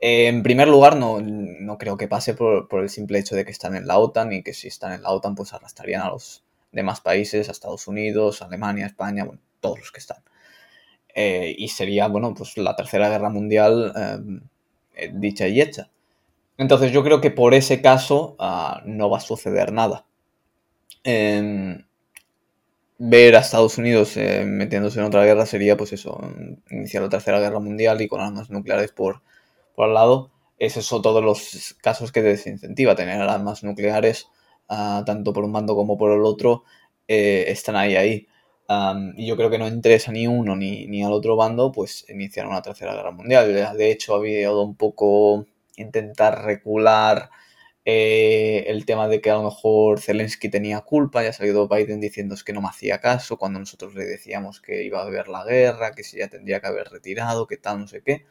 [0.00, 3.50] Eh, en primer lugar, no, no creo que pase por, el simple hecho de que
[3.50, 6.44] están en la OTAN y que si están en la OTAN, pues arrastrarían a los
[6.72, 10.18] demás países, a Estados Unidos, Alemania, España, bueno, todos los que están.
[11.14, 13.92] Eh, y sería, bueno, pues la tercera guerra mundial
[14.94, 15.90] eh, dicha y hecha.
[16.58, 20.06] Entonces yo creo que por ese caso ah, no va a suceder nada.
[22.98, 26.18] Ver a Estados Unidos eh, metiéndose en otra guerra sería, pues eso,
[26.70, 29.20] iniciar la tercera guerra mundial y con armas nucleares por,
[29.74, 30.30] por al lado.
[30.58, 34.28] Esos son todos los casos que desincentiva tener armas nucleares,
[34.70, 36.64] ah, tanto por un bando como por el otro,
[37.06, 38.26] eh, están ahí, ahí.
[39.16, 42.46] y yo creo que no interesa ni uno ni, ni al otro bando, pues iniciar
[42.46, 43.52] una tercera guerra mundial.
[43.76, 45.44] De hecho, ha habido un poco
[45.76, 47.30] intentar recular
[47.88, 52.00] eh, el tema de que a lo mejor Zelensky tenía culpa, ya ha salido Biden
[52.00, 55.44] diciendo que no me hacía caso cuando nosotros le decíamos que iba a haber la
[55.44, 58.26] guerra, que si ya tendría que haber retirado, que tal, no sé qué.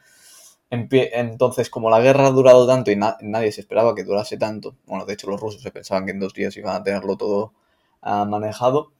[0.70, 5.06] Entonces, como la guerra ha durado tanto y nadie se esperaba que durase tanto, bueno,
[5.06, 7.54] de hecho los rusos se pensaban que en dos días iban a tenerlo todo
[8.02, 8.92] ah, manejado,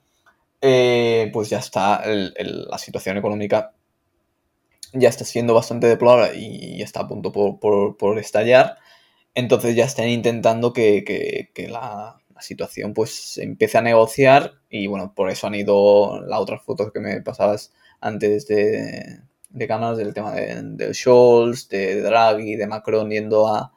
[0.63, 3.73] eh, pues ya está, la situación económica
[4.95, 8.79] ya está siendo bastante deplorable y, está a punto por estallar.
[9.37, 15.47] Entonces ya están intentando que, la, situación pues empiece a negociar y bueno, por eso
[15.47, 19.21] han ido las otras fotos que me pasabas antes de,
[19.51, 23.73] de cámaras del tema de, del Scholz, de Draghi, de Macron yendo a,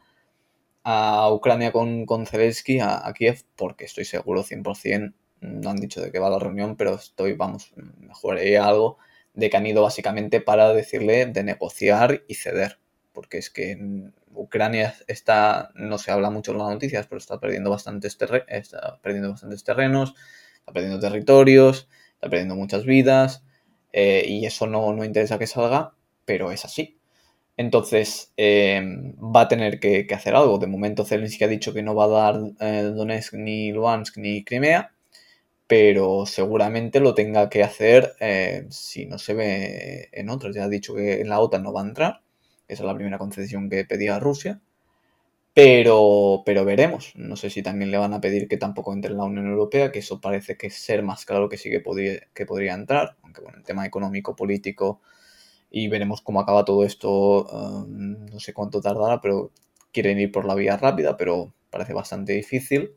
[1.32, 6.20] Ucrania con, con Zelensky, a, Kiev, porque estoy seguro 100%, no han dicho de qué
[6.20, 8.98] va la reunión, pero estoy, vamos, mejoraría algo
[9.34, 12.80] de que han ido básicamente para decirle de negociar y ceder,
[13.14, 13.78] porque es que
[14.40, 18.18] Ucrania está, no se habla mucho en las noticias, pero está perdiendo bastantes,
[18.48, 20.16] está perdiendo bastantes terrenos,
[20.60, 23.44] está perdiendo territorios, está perdiendo muchas vidas,
[23.94, 25.94] eh, y eso no, no, interesa que salga,
[26.26, 27.00] pero es así.
[27.58, 30.60] Entonces, em, va a tener que, hacer algo.
[30.60, 34.44] De momento, Zelensky ha dicho que no va a dar eh, Donetsk, ni Luhansk, ni
[34.46, 34.94] Crimea,
[35.68, 40.56] pero seguramente lo tenga que hacer eh, si no se ve en otros.
[40.56, 42.22] Ya ha dicho que en la OTAN no va a entrar
[42.70, 44.62] esa es la primera concesión que pedía Rusia.
[45.54, 47.14] Pero, pero veremos.
[47.16, 49.92] No sé si también le van a pedir que tampoco entre en la Unión Europea,
[49.92, 53.18] que eso parece que ser más claro que sí que podría, que podría entrar.
[53.24, 55.02] Aunque bueno, el tema económico, político,
[55.72, 57.46] y veremos cómo acaba todo esto.
[57.48, 59.52] Um, no sé cuánto tardará, pero
[59.92, 62.92] quieren ir por la vía rápida, pero parece bastante difícil.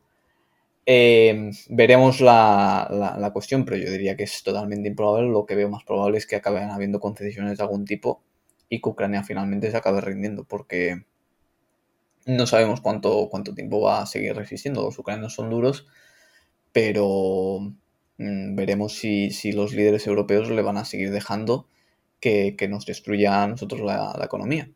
[0.85, 5.31] Eh, veremos la, la, cuestión, pero yo diría que es totalmente improbable.
[5.31, 8.23] Lo que veo más probable es que acaben habiendo concesiones de algún tipo
[8.73, 11.05] y que Ucrania finalmente se acabe rindiendo, porque
[12.25, 14.81] no sabemos cuánto, cuánto tiempo va a seguir resistiendo.
[14.81, 15.87] Los ucranianos son duros,
[16.73, 17.59] pero
[18.17, 21.69] mm, veremos si, los líderes europeos le van a seguir dejando
[22.19, 24.71] que, nos destruya a nosotros la, economía.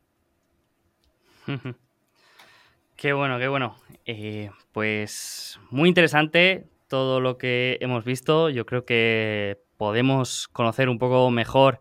[2.96, 3.76] Qué bueno, qué bueno.
[4.04, 8.50] Eh, pues muy interesante todo lo que hemos visto.
[8.50, 11.80] Yo creo que podemos conocer un poco mejor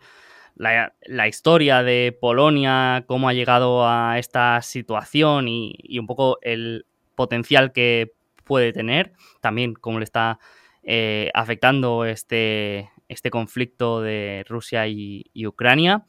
[0.55, 6.85] la, historia de Polonia, cómo ha llegado a esta situación y, un poco el
[7.15, 10.39] potencial que puede tener, también cómo le está
[10.83, 16.05] eh, afectando este, este conflicto de Rusia y, Ucrania.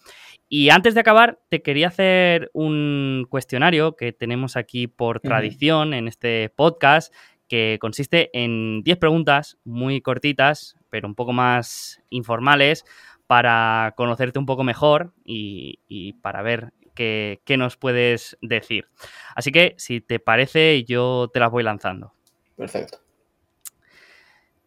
[0.49, 6.09] Y antes de acabar, te quería hacer un cuestionario que tenemos aquí por tradición en
[6.09, 7.13] este podcast,
[7.49, 12.85] que consiste en 10 preguntas muy cortitas, pero un poco más informales,
[13.27, 18.87] para conocerte un poco mejor y, para ver qué, nos puedes decir.
[19.35, 22.13] Así que, si te parece, yo te las voy lanzando.
[22.57, 22.99] Perfecto.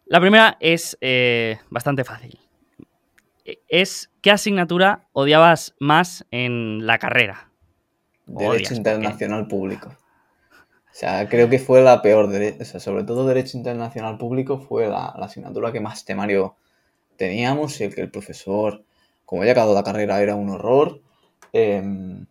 [0.05, 2.39] La primera es eh, bastante fácil.
[3.67, 7.51] Es ¿qué asignatura odiabas más en la carrera?
[8.25, 9.89] Derecho Internacional Público.
[9.89, 14.87] O sea, creo que fue la peor, o sea, sobre todo Derecho Internacional Público fue
[14.87, 16.57] la, la asignatura que más temario
[17.19, 18.83] teníamos y el que el profesor,
[19.25, 21.01] como ya acabado la carrera, era un horror.
[21.53, 22.25] Em,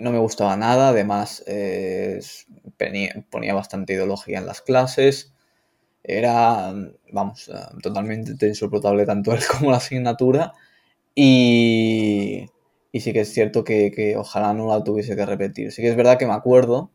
[0.00, 2.20] no me gustaba nada, además eh,
[3.30, 5.32] ponía, bastante ideología en las clases.
[6.04, 6.74] Era,
[7.12, 7.52] vamos, eh,
[7.82, 10.52] totalmente insoportable tanto él como la asignatura.
[11.14, 12.46] Y,
[12.92, 15.72] y sí que es cierto que, que, ojalá no la tuviese que repetir.
[15.72, 16.90] Sí que es verdad que me acuerdo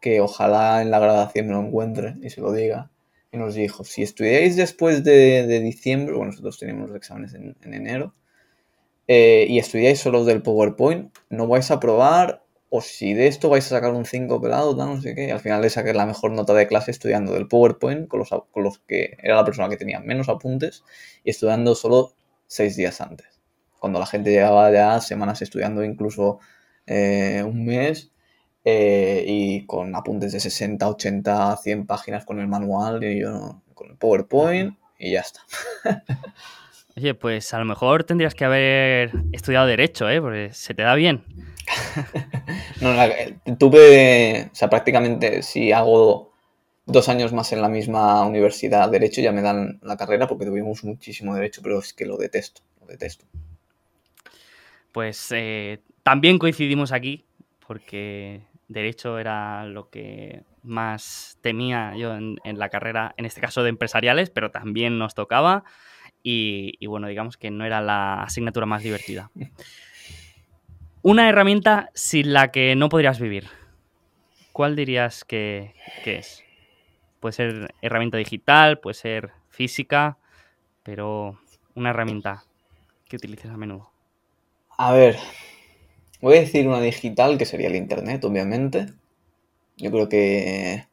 [0.00, 2.90] que ojalá en la graduación me lo encuentre y se lo diga
[3.30, 8.14] y nos dijo, si estudiáis después de, diciembre, bueno, nosotros teníamos los exámenes en, enero,
[9.06, 13.64] eh, y estudiáis solo del PowerPoint, no vais a probar, o si de esto vais
[13.66, 16.32] a sacar un 5 pelado, no sé qué, y al final le saqué la mejor
[16.32, 19.76] nota de clase estudiando del PowerPoint con los, con los que era la persona que
[19.76, 20.84] tenía menos apuntes
[21.24, 22.12] y estudiando solo
[22.46, 23.40] 6 días antes.
[23.78, 26.40] Cuando la gente llegaba ya semanas estudiando incluso
[26.86, 28.10] eh, un mes
[28.70, 33.88] eh, y con apuntes de 60, 80, 100 páginas con el manual y yo con
[33.88, 35.40] el PowerPoint y ya está.
[36.96, 40.20] Oye, pues a lo mejor tendrías que haber estudiado Derecho, ¿eh?
[40.20, 41.24] Porque se te da bien.
[42.82, 42.94] no,
[43.56, 46.34] tuve, o sea, prácticamente si hago
[46.84, 50.84] dos años más en la misma universidad Derecho ya me dan la carrera porque tuvimos
[50.84, 53.24] muchísimo Derecho, pero es que lo detesto, lo detesto.
[54.92, 57.24] Pues eh, también coincidimos aquí
[57.66, 63.70] porque derecho era lo que más temía yo en, la carrera, en este caso de
[63.70, 65.64] empresariales, pero también nos tocaba
[66.22, 69.30] y, bueno, digamos que no era la asignatura más divertida.
[71.02, 73.48] Una herramienta sin la que no podrías vivir.
[74.52, 76.44] ¿Cuál dirías que, es?
[77.20, 80.18] Puede ser herramienta digital, puede ser física,
[80.82, 81.40] pero
[81.74, 82.44] una herramienta
[83.08, 83.90] que utilices a menudo.
[84.76, 85.16] A ver,
[86.20, 88.86] Voy a decir una digital, que sería el Internet, obviamente.
[89.76, 90.84] Yo creo que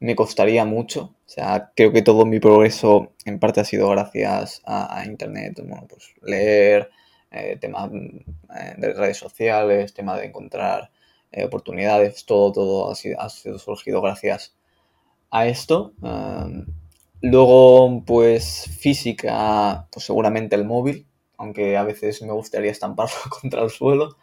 [0.00, 1.14] me costaría mucho.
[1.26, 5.60] O sea, creo que todo mi progreso en parte ha sido gracias a, Internet.
[5.64, 6.90] Bueno, pues leer,
[7.30, 10.90] eh, temas eh, de redes sociales, tema de encontrar
[11.32, 14.54] eh, oportunidades, todo, todo ha sido, ha sido surgido gracias
[15.30, 15.94] a esto.
[17.22, 21.06] luego, pues física, pues seguramente el móvil,
[21.38, 24.16] aunque a veces me gustaría estamparlo contra el suelo.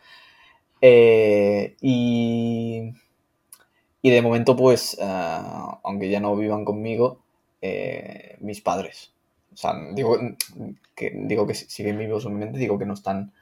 [0.88, 2.94] Eh, y,
[4.04, 5.42] y de momento, pues, eh,
[5.84, 7.24] aunque ya no vivan conmigo,
[7.60, 9.12] eh, mis padres.
[9.52, 10.20] O sea, digo
[10.94, 13.34] que, digo que siguen vivos, obviamente, digo que no están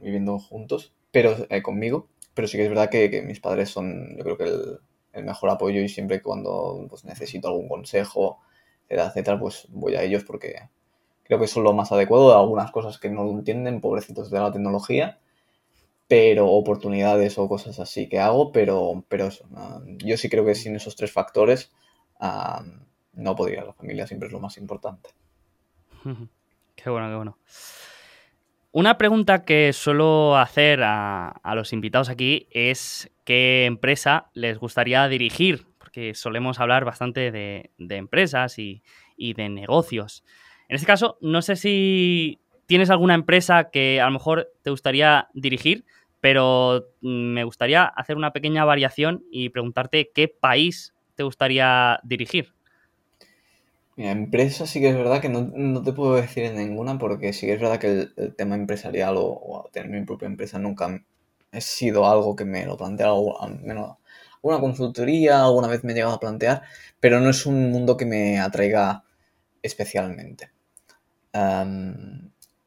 [0.00, 2.08] viviendo juntos, pero conmigo.
[2.32, 4.44] Pero sí que es verdad que, mis padres son, yo creo que
[5.12, 8.38] el, mejor apoyo y siempre cuando pues, necesito algún consejo,
[8.88, 10.70] etcétera, etcétera, pues voy a ellos porque
[11.24, 14.52] creo que son lo más adecuado de algunas cosas que no entienden, pobrecitos de la
[14.52, 15.18] tecnología
[16.08, 19.28] pero oportunidades o cosas así que hago, pero, pero
[19.98, 21.72] yo sí creo que sin esos tres factores
[23.12, 25.10] no podría, la familia siempre es lo más importante.
[26.74, 27.38] Qué bueno, qué bueno.
[28.72, 35.66] Una pregunta que suelo hacer a, los invitados aquí es qué empresa les gustaría dirigir,
[35.78, 38.82] porque solemos hablar bastante de, empresas y,
[39.16, 40.24] y de negocios.
[40.68, 45.28] En este caso, no sé si tienes alguna empresa que a lo mejor te gustaría
[45.34, 45.84] dirigir,
[46.20, 52.54] pero mm, me gustaría hacer una pequeña variación y preguntarte qué país te gustaría dirigir?
[53.96, 57.46] Mira, empresa sí que es verdad que no, te puedo decir en ninguna porque sí
[57.46, 61.00] que es verdad que el, tema empresarial o, tener mi propia empresa nunca
[61.52, 63.98] ha sido algo que me lo planteado, al menos
[64.42, 66.62] una consultoría alguna vez me he llegado a plantear,
[67.00, 69.04] pero no es un mundo que me atraiga
[69.62, 70.50] especialmente.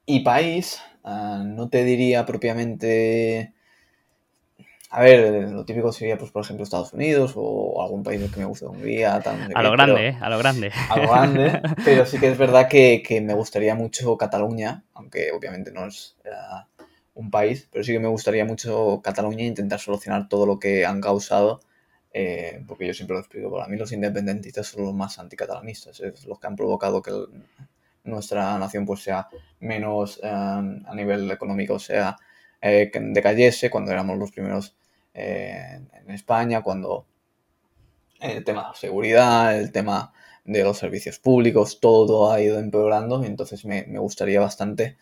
[0.07, 3.53] Y país, ah, no te diría propiamente
[4.89, 8.45] a ver, lo típico sería, pues, por ejemplo, Estados Unidos o algún país que me
[8.45, 9.51] guste, Hungría, tal.
[9.53, 10.17] a lo grande, ¿eh?
[10.21, 10.71] A lo grande.
[10.89, 15.71] A lo grande, pero sí que es verdad que, me gustaría mucho Cataluña, aunque obviamente
[15.73, 16.15] no es
[17.15, 20.85] un país, pero sí que me gustaría mucho Cataluña e intentar solucionar todo lo que
[20.85, 21.59] han causado,
[22.13, 26.25] eh, porque yo siempre lo explico, para mí los independentistas son los más anticatalanistas, es
[26.25, 27.11] los que han provocado que
[28.07, 29.27] nuestra nación pues sea
[29.59, 32.15] menos eh, a nivel económico, sea
[32.61, 34.75] eh, decayese cuando éramos los primeros
[35.13, 37.05] eh, en España, cuando
[38.19, 43.27] el tema de seguridad, el tema de los servicios públicos, todo ha ido empeorando y
[43.27, 44.97] entonces me, gustaría bastante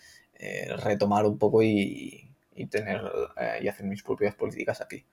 [0.84, 2.30] retomar un poco y,
[2.70, 3.01] tener
[3.62, 5.06] y hacer mis propias políticas aquí.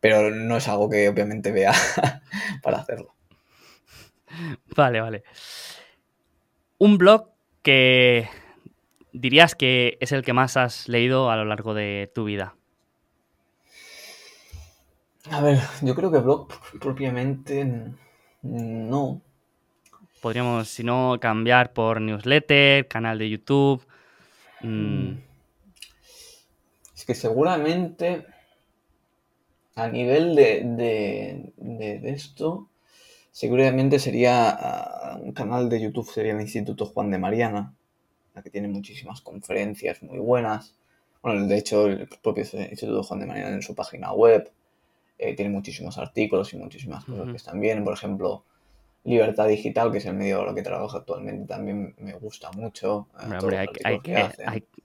[0.00, 1.72] Pero no es algo que obviamente vea
[2.62, 3.14] para hacerlo.
[4.76, 5.24] Vale, vale.
[6.78, 7.28] Un blog
[7.62, 8.28] que
[9.12, 12.54] dirías que es el que más has leído a lo largo de tu vida?
[15.30, 16.48] A ver, yo creo que blog
[16.80, 17.66] propiamente
[18.42, 19.20] no.
[20.22, 23.86] Podríamos, si no, cambiar por newsletter, canal de YouTube.
[24.62, 25.12] Mm.
[26.94, 28.26] Es que seguramente
[29.78, 32.68] a nivel de, de, esto,
[33.38, 37.72] seguramente sería ah, un canal de YouTube, sería el Instituto Juan de Mariana
[38.42, 40.74] que tiene muchísimas conferencias muy buenas.
[41.22, 44.50] Bueno, de hecho, el propio Instituto Juan de Mariana en su página web
[45.18, 47.84] eh, tiene muchísimos artículos y muchísimas cosas que están bien.
[47.84, 48.44] Por ejemplo,
[49.04, 53.06] Libertad Digital, que es el medio en lo que trabajo actualmente, también me gusta mucho.
[53.20, 53.68] Eh, hombre, hay,
[54.00, 54.16] que,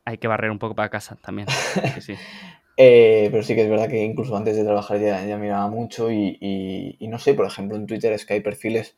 [0.06, 1.48] hay, que, barrer un poco para casa también.
[2.78, 6.98] Eh, pero sí que es verdad que incluso antes de trabajar ya, miraba mucho y,
[7.02, 8.96] no sé, por ejemplo, en Twitter es que hay perfiles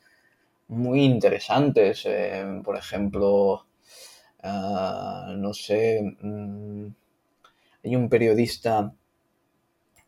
[0.68, 2.08] muy interesantes.
[2.64, 3.66] por ejemplo,
[4.48, 6.88] Ah, no sé, mm,
[7.84, 8.94] hay un periodista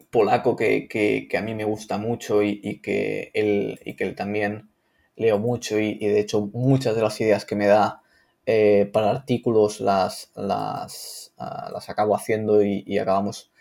[0.10, 4.70] polaco que, a mí me gusta mucho y, que, él, y que él también
[5.16, 8.02] leo mucho y, de hecho muchas de las ideas que me da
[8.46, 13.52] eh, para artículos las, las, ah, las acabo haciendo y, acabamos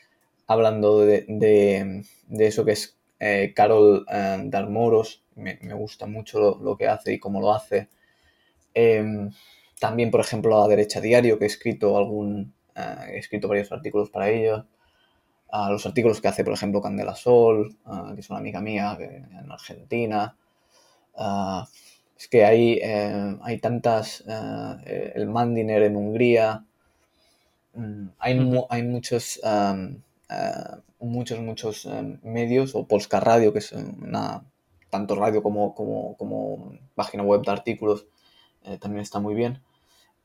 [0.46, 5.22] hablando de, eso que es eh, Carol eh, Darmoros.
[5.34, 7.88] Me, gusta mucho lo, lo, que hace y cómo lo hace.
[8.74, 9.30] Em,
[9.78, 14.10] también, por ejemplo, a Derecha Diario, que he escrito algún, eh, he escrito varios artículos
[14.10, 14.64] para ellos.
[15.50, 18.96] A los artículos que hace, por ejemplo, Candela Sol, eh, que es una amiga mía
[18.98, 20.36] en Argentina.
[22.18, 24.24] Es que hay, hay tantas,
[24.84, 26.64] el Mandiner en Hungría.
[27.74, 29.40] Mm, hay, hay muchos,
[30.98, 31.88] muchos, muchos
[32.22, 34.44] medios, o Polska Radio, que es una,
[34.90, 38.06] tanto radio como, como, como página web de artículos,
[38.80, 39.60] también está muy bien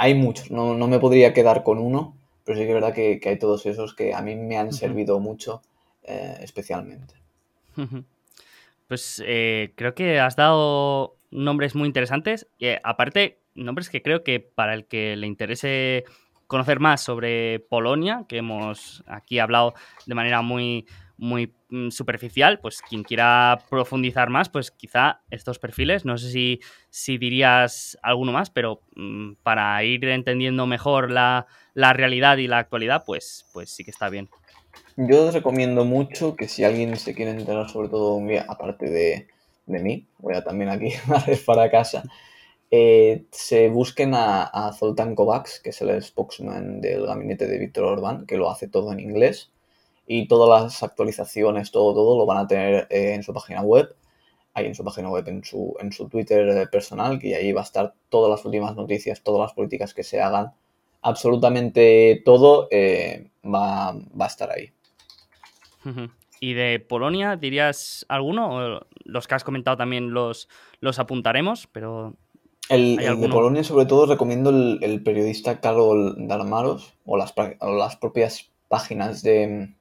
[0.02, 3.38] hay muchos, no, me podría quedar con uno, pero sí que es verdad que, hay
[3.38, 5.62] todos esos que a mí me han servido mucho
[6.02, 7.14] eh, especialmente.
[8.88, 12.47] Pues eh, creo que has dado nombres muy interesantes.
[12.58, 16.06] y eh, aparte, nombres que creo que para el que le interese
[16.52, 19.74] conocer más sobre Polonia, que hemos aquí hablado
[20.06, 20.86] de manera muy,
[21.16, 26.60] muy mm, superficial, pues quien quiera profundizar más, pues quizá estos perfiles, no sé si,
[26.89, 33.04] si dirías alguno más, pero mm, para ir entendiendo mejor la, realidad y la actualidad,
[33.06, 34.30] pues, pues sí que está bien.
[34.97, 39.28] Yo os recomiendo mucho que si alguien se quiere enterar sobre todo aparte de,
[39.68, 40.91] mí, voy a también aquí
[41.45, 42.04] para casa,
[42.72, 47.84] eh, se busquen a, a, Zoltán Kovacs, que es el spokesman del gabinete de Víctor
[47.84, 49.51] Orbán, que lo hace todo en inglés
[50.07, 53.93] y todas las actualizaciones, todo, todo lo van a tener eh, en su página web,
[54.53, 57.65] ahí en su página web, en su, en su Twitter personal, que ahí va a
[57.65, 60.53] estar todas las últimas noticias, todas las políticas que se hagan,
[61.01, 64.72] absolutamente todo eh, va, a estar ahí.
[66.39, 68.82] ¿Y de Polonia dirías alguno?
[69.03, 70.47] los que has comentado también los,
[70.80, 72.15] los apuntaremos, pero...
[72.72, 78.49] El, de Polonia, sobre todo, recomiendo el, periodista Karol Darmaros o las, o las propias
[78.69, 79.74] páginas de,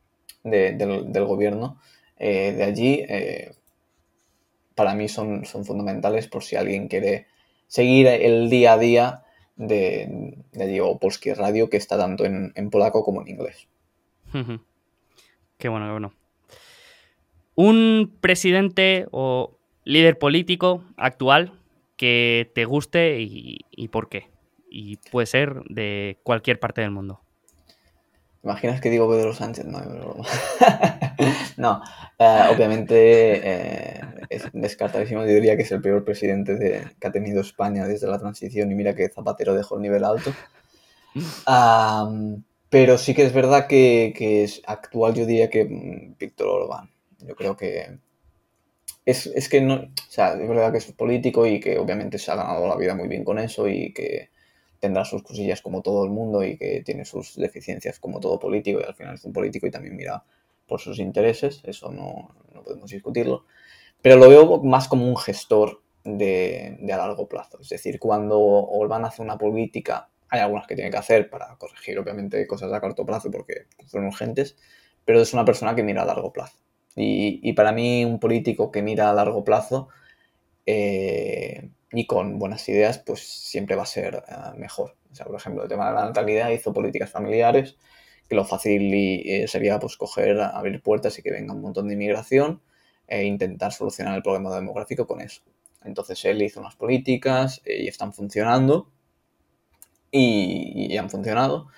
[0.43, 1.79] del, gobierno
[2.19, 3.55] eh, de allí, eh,
[4.75, 7.27] para mí son, son fundamentales por si alguien quiere
[7.69, 9.23] seguir el día a día
[9.55, 13.69] de, de allí, o Polski Radio, que está tanto en, polaco como en inglés.
[14.33, 16.13] qué bueno, qué bueno.
[17.55, 19.53] Un presidente o
[19.85, 21.60] líder político actual
[22.01, 24.31] que te guste y, por qué.
[24.71, 27.21] Y puede ser de cualquier parte del mundo.
[28.43, 29.67] ¿Imaginas que digo Pedro Sánchez?
[31.59, 31.83] No,
[32.19, 32.97] eh, obviamente
[33.45, 35.27] eh, es descartadísimo.
[35.27, 38.75] Yo diría que es el peor presidente que ha tenido España desde la transición y
[38.75, 40.33] mira que Zapatero dejó el nivel alto.
[42.71, 46.91] pero sí que es verdad que, que, es actual, yo diría que mm, Víctor Orbán.
[47.19, 47.99] Yo creo que
[49.11, 52.37] es, que no, o sea, es verdad que es político y que obviamente se ha
[52.37, 54.31] ganado la vida muy bien con eso y que
[54.81, 58.81] tendrá sus cosillas como todo el mundo y que tiene sus deficiencias como todo político
[58.81, 60.25] y al final es un político y también mira
[60.67, 62.31] por sus intereses, eso no,
[62.65, 63.45] podemos discutirlo,
[64.01, 69.05] pero lo veo más como un gestor de, a largo plazo, es decir, cuando Orbán
[69.05, 73.05] hace una política, hay algunas que tiene que hacer para corregir obviamente cosas a corto
[73.05, 74.57] plazo porque son urgentes,
[75.05, 76.57] pero es una persona que mira a largo plazo.
[76.97, 79.89] Y, para mí un político que mira a largo plazo
[80.67, 84.97] eh, y con buenas ideas, pues siempre va a ser eh, mejor.
[85.11, 87.77] O sea, por ejemplo, el tema de la natalidad hizo políticas familiares,
[88.29, 91.95] que lo fácil eh, sería pues coger, abrir puertas y que venga un montón de
[91.95, 92.61] inmigración
[93.09, 95.43] e intentar solucionar el problema demográfico con eso.
[95.85, 98.91] Entonces él hizo unas políticas y están funcionando
[100.11, 101.69] y, y han funcionado.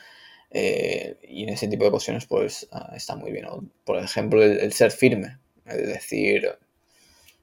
[0.55, 3.46] Eh, y en ese tipo de ocasiones, pues ah, está muy bien.
[3.84, 5.38] Por ejemplo, el, ser firme.
[5.66, 6.48] Es decir,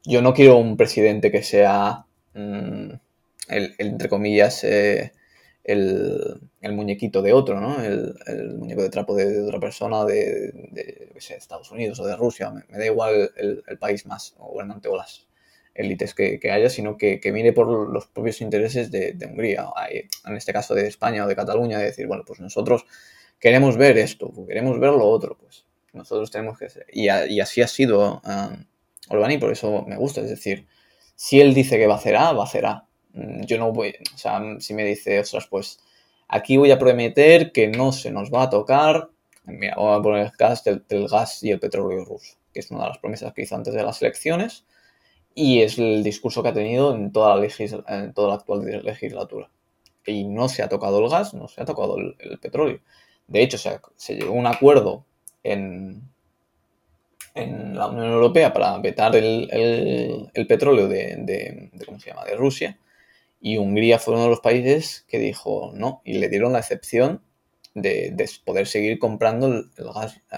[0.03, 2.91] yo no quiero un presidente que sea, mm,
[3.49, 5.13] el, entre comillas, eh,
[5.63, 6.39] el,
[6.71, 7.81] muñequito de otro, ¿no?
[7.83, 12.51] El, muñeco de trapo de, otra persona, de, de, Estados Unidos o de Rusia.
[12.51, 15.27] Me, da igual el, país más gobernante o las
[15.79, 19.65] élites que, haya, sino que, mire por los propios intereses de, Hungría,
[20.25, 22.85] en este caso de España o de Cataluña, de decir, bueno, pues nosotros
[23.39, 26.85] queremos ver esto, queremos ver lo otro, pues nosotros tenemos que ser.
[26.91, 30.67] Y, así ha sido um, y por eso me gusta, es decir,
[31.15, 32.65] si él dice que va a hacer va a hacer.
[33.13, 35.79] Mm, yo no voy, o sea, si me dice, ostras, pues
[36.27, 39.09] aquí voy a prometer que no se nos va a tocar,
[39.45, 42.83] mira, voy a poner el gas del gas y el petróleo ruso, que es una
[42.83, 44.65] de las promesas que hizo antes de las elecciones
[45.39, 47.47] y es el discurso que ha tenido en toda la,
[47.87, 49.49] en toda la actual legislatura.
[50.05, 52.81] Y no se ha tocado el gas, no se ha tocado el, petróleo.
[53.25, 55.05] De hecho, se, llegó a un acuerdo
[55.43, 56.01] en,
[57.35, 62.25] en la Unión Europea para vetar el, petróleo de, ¿cómo se llama?
[62.25, 62.77] de Rusia.
[63.39, 67.21] Y Hungría fue uno de los países que dijo no, y le dieron la excepción
[67.75, 68.13] de,
[68.43, 70.37] poder seguir comprando el, gas eh,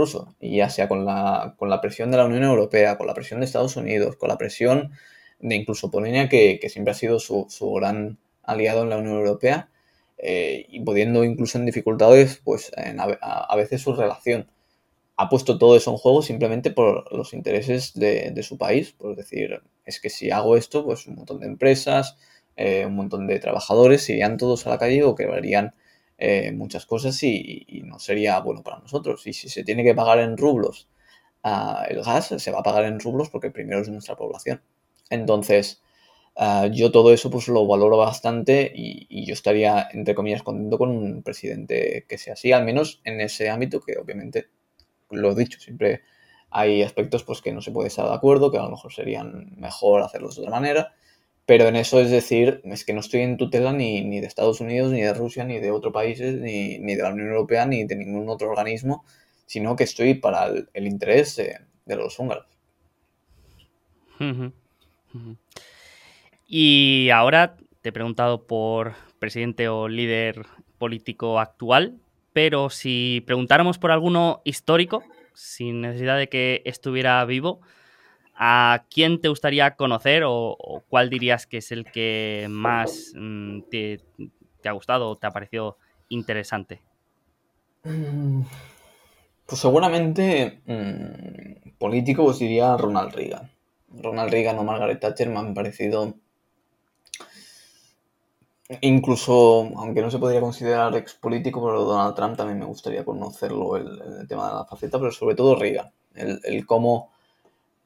[0.00, 0.34] ruso.
[0.40, 3.40] Y ya sea con la, con la presión de la Unión Europea, con la presión
[3.40, 4.92] de Estados Unidos, con la presión
[5.40, 9.70] de incluso Polonia, que, siempre ha sido su, gran aliado en la Unión Europea,
[10.18, 12.72] eh, y pudiendo incluso en dificultades, pues
[13.20, 14.50] a, veces su relación.
[15.16, 18.92] Ha puesto todo eso en juego simplemente por los intereses de, su país.
[18.92, 22.16] Por decir, es que si hago esto, pues un montón de empresas,
[22.56, 25.74] eh, un montón de trabajadores irían todos a la calle o quebrarían
[26.22, 29.26] eh, muchas cosas y, no sería bueno para nosotros.
[29.26, 30.88] Y si se tiene que pagar en rublos
[31.42, 34.62] ah, el gas, se va a pagar en rublos porque primero es nuestra población.
[35.08, 35.82] Entonces,
[36.36, 40.90] ah, yo todo eso pues lo valoro bastante y, yo estaría, entre comillas, contento con
[40.90, 44.48] un presidente que sea así, al menos en ese ámbito que obviamente,
[45.10, 46.02] lo he dicho, siempre
[46.50, 49.54] hay aspectos pues que no se puede estar de acuerdo, que a lo mejor serían
[49.56, 50.94] mejor hacerlos de otra manera,
[51.50, 54.92] pero en eso es decir, es que no estoy en tutela ni, de Estados Unidos,
[54.92, 57.96] ni de Rusia, ni de otros países, ni, ni, de la Unión Europea, ni de
[57.96, 59.04] ningún otro organismo,
[59.46, 62.46] sino que estoy para el, interés de, los húngaros.
[66.46, 70.46] Y ahora te he preguntado por presidente o líder
[70.78, 71.96] político actual,
[72.32, 75.02] pero si preguntáramos por alguno histórico,
[75.34, 77.60] sin necesidad de que estuviera vivo,
[78.42, 84.00] ¿A quién te gustaría conocer o, cuál dirías que es el que más mm, te,
[84.64, 85.76] ha gustado o te ha parecido
[86.08, 86.80] interesante?
[87.84, 88.40] Mm,
[89.44, 93.50] pues seguramente mm, político os diría Ronald Reagan.
[93.90, 96.14] Ronald Reagan o Margaret Thatcher me han parecido
[98.80, 103.76] incluso, aunque no se podría considerar ex político, pero Donald Trump también me gustaría conocerlo,
[103.76, 107.10] el, tema de la faceta, pero sobre todo Reagan, el cómo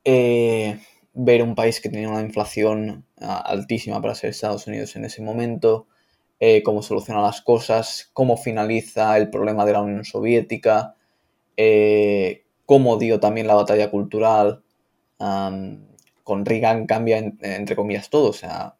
[0.05, 0.79] eh,
[1.15, 5.23] ver un país que tenía una inflación ah, altísima para ser Estados Unidos en ese
[5.23, 5.87] momento,
[6.41, 10.97] eh, cómo soluciona las cosas, cómo finaliza el problema de la Unión Soviética,
[11.57, 14.63] eh, cómo dio también la batalla cultural.
[16.25, 18.31] con Reagan cambia, entre comillas, todo.
[18.31, 18.77] O sea,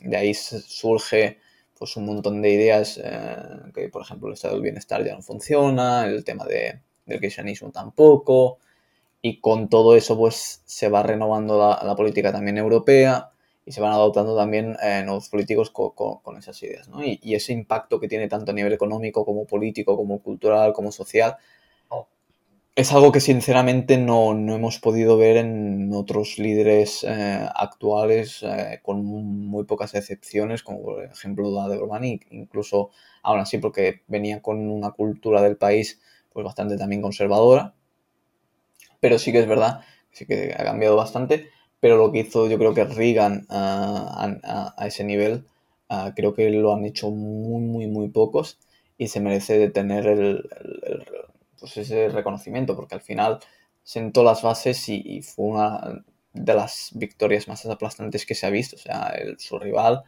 [0.00, 1.38] de ahí surge
[1.78, 3.00] pues, un montón de ideas
[3.74, 7.70] que, por ejemplo, el estado del bienestar ya no funciona, el tema de, del cristianismo
[7.70, 8.58] tampoco,
[9.22, 13.30] y con todo eso pues se va renovando la, política también europea
[13.64, 17.04] y se van adoptando también eh, nuevos políticos con, esas ideas, ¿no?
[17.04, 20.90] Y, y, ese impacto que tiene tanto a nivel económico como político, como cultural, como
[20.90, 21.36] social,
[22.74, 29.04] es algo que sinceramente no, hemos podido ver en otros líderes eh, actuales, eh, con
[29.04, 32.90] muy pocas excepciones, como por ejemplo la de Romani, incluso
[33.22, 36.00] aún así porque venía con una cultura del país
[36.32, 37.74] pues bastante también conservadora,
[39.02, 41.50] pero sí que es verdad, sí que ha cambiado bastante,
[41.80, 45.44] pero lo que hizo yo creo que Reagan a, ese nivel,
[46.16, 48.58] creo que lo han hecho muy, muy, muy pocos
[48.96, 50.48] y se merece tener el
[51.62, 53.38] pues ese reconocimiento, porque al final
[53.84, 58.74] sentó las bases y, fue una de las victorias más aplastantes que se ha visto.
[58.76, 60.02] O sea, su rival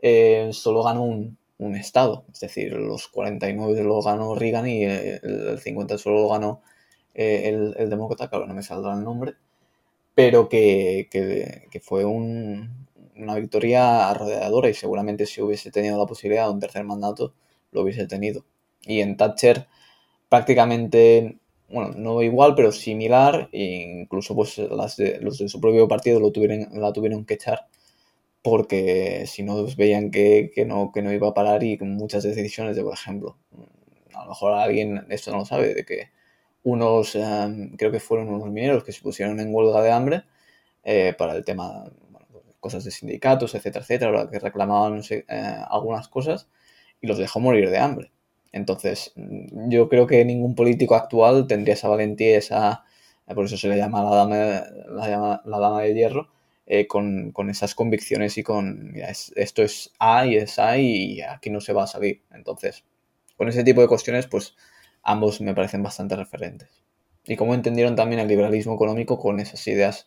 [0.00, 1.36] eh, solo ganó un,
[1.76, 6.62] estado, es decir, los 49 lo ganó Reagan y el, 50 solo lo ganó
[7.16, 9.34] eh, el, demócrata, claro, no me saldrá el nombre,
[10.14, 11.08] pero que,
[11.82, 17.34] fue una victoria arrodeadora y seguramente si hubiese tenido la posibilidad de un tercer mandato,
[17.72, 18.44] lo hubiese tenido.
[18.82, 19.66] Y en Thatcher
[20.28, 21.38] prácticamente,
[21.70, 26.20] bueno, no igual, pero similar, e incluso pues las de, los de su propio partido
[26.20, 27.68] lo tuvieron, la tuvieron que echar
[28.46, 32.84] porque si no veían que, no, que no iba a parar y muchas decisiones de,
[32.84, 33.36] por ejemplo,
[34.14, 36.10] a lo mejor alguien esto no lo sabe, de que
[36.66, 37.16] unos,
[37.76, 40.24] creo que fueron unos mineros que se pusieron en huelga de hambre
[40.82, 42.26] eh, para el tema, bueno,
[42.60, 45.24] cosas de sindicatos, etcétera, etcétera, que reclamaban eh,
[45.70, 46.48] algunas cosas
[47.00, 48.10] y los dejó morir de hambre.
[48.52, 52.84] Entonces, yo creo que ningún político actual tendría esa valentía, esa,
[53.34, 54.36] por eso se le llama la dama,
[54.88, 56.30] la, la dama de hierro,
[56.66, 58.94] eh, con, esas convicciones y con,
[59.36, 62.22] esto es A y es A y aquí no se va a salir.
[62.32, 62.84] Entonces,
[63.36, 64.56] con ese tipo de cuestiones, pues
[65.06, 66.68] ambos me parecen bastante referentes.
[67.24, 70.06] Y cómo entendieron también el liberalismo económico con esas ideas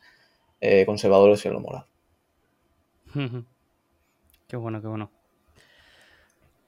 [0.61, 1.85] eh, conservadoras y lo moral.
[4.47, 5.11] qué bueno, qué bueno.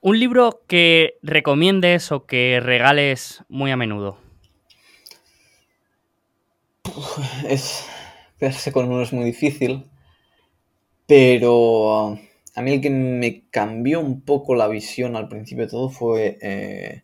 [0.00, 4.18] Un libro que recomiendes o que regales muy a menudo.
[7.48, 7.86] Es.
[8.38, 9.84] Quedarse con uno es muy difícil.
[11.06, 12.18] Pero.
[12.54, 16.38] A mí el que me cambió un poco la visión al principio de todo fue.
[16.42, 17.02] Eh,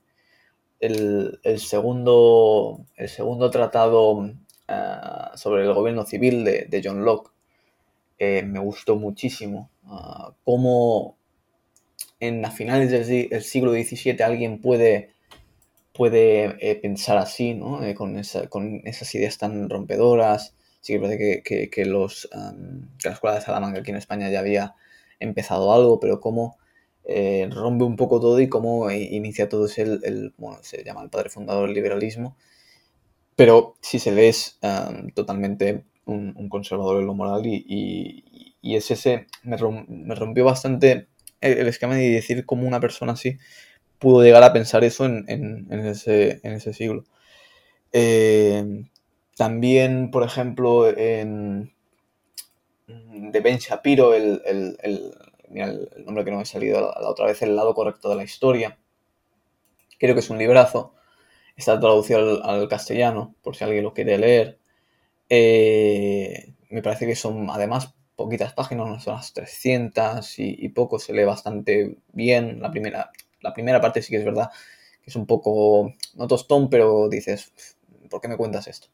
[0.80, 2.84] el, segundo.
[2.96, 4.30] El segundo tratado
[4.68, 5.00] eh,
[5.34, 7.30] sobre el gobierno civil de, John Locke.
[8.18, 9.70] Eh, me gustó muchísimo.
[9.84, 11.16] Ah, cómo
[12.20, 15.14] en las finales del, siglo XVII alguien puede,
[15.92, 17.80] puede eh, pensar así, ¿no?
[17.94, 20.54] Con, con, esas ideas tan rompedoras.
[20.80, 22.28] Sí que parece que, los,
[22.98, 24.74] que la Escuela de Salamanca aquí en España ya había
[25.18, 26.56] empezado algo, pero cómo
[27.08, 31.10] eh, rompe un poco todo y cómo inicia todo es el, bueno, se llama el
[31.10, 32.36] padre fundador del liberalismo.
[33.34, 34.58] Pero si se ve es
[35.14, 39.56] totalmente un, conservador en lo moral y, y, es ese, me,
[39.88, 41.08] me rompió bastante
[41.40, 43.38] el esquema de decir cómo una persona así
[43.98, 47.04] pudo llegar a pensar eso en, ese, siglo.
[47.92, 48.84] Eh,
[49.36, 51.72] también, por ejemplo, en,
[52.86, 55.14] de Ben Shapiro, el, el,
[55.50, 58.78] nombre que no me ha salido la, otra vez, El lado correcto de la historia.
[59.98, 60.94] Creo que es un librazo.
[61.56, 64.58] Está traducido al, castellano, por si alguien lo quiere leer.
[65.28, 71.24] Eh, me parece que son, además, poquitas páginas, unas las 300 y, poco, se lee
[71.24, 72.60] bastante bien.
[72.60, 73.10] La primera,
[73.40, 74.50] la primera parte sí que es verdad
[75.02, 77.52] que es un poco, no tostón, pero dices,
[78.10, 78.88] ¿por qué me cuentas esto?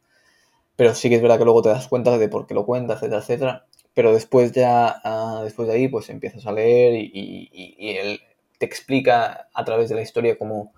[0.76, 2.98] Pero sí que es verdad que luego te das cuenta de por qué lo cuentas,
[2.98, 3.66] etcétera, etcétera.
[3.94, 8.20] Pero después ya, ah, después de ahí, pues empiezas a leer y, él
[8.58, 10.72] te explica a través de la historia cómo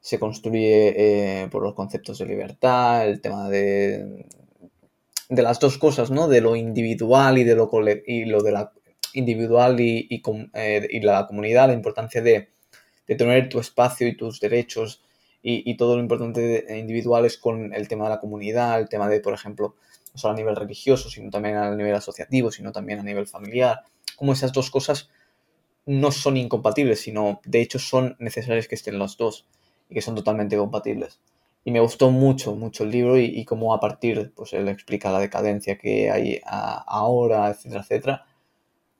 [0.00, 4.26] se construye eh, por los conceptos de libertad, el tema de,
[5.28, 6.28] de las dos cosas, ¿no?
[6.28, 7.70] De lo individual y de lo,
[8.06, 8.72] y lo de la
[9.14, 10.08] individual y,
[10.54, 12.50] eh, y, la comunidad, la importancia de,
[13.06, 15.02] tener tu espacio y tus derechos
[15.42, 19.20] y, todo lo importante individual es con el tema de la comunidad, el tema de,
[19.20, 19.76] por ejemplo,
[20.14, 23.82] no solo a nivel religioso, sino también a nivel asociativo, sino también a nivel familiar,
[24.16, 25.10] como esas dos cosas
[25.86, 29.46] no son incompatibles, sino de hecho son necesarias que estén las dos
[29.90, 31.20] y que son totalmente compatibles.
[31.64, 35.18] Y me gustó mucho, mucho el libro y, cómo a partir, pues él explica la
[35.18, 38.26] decadencia que hay ahora, etcétera, etcétera.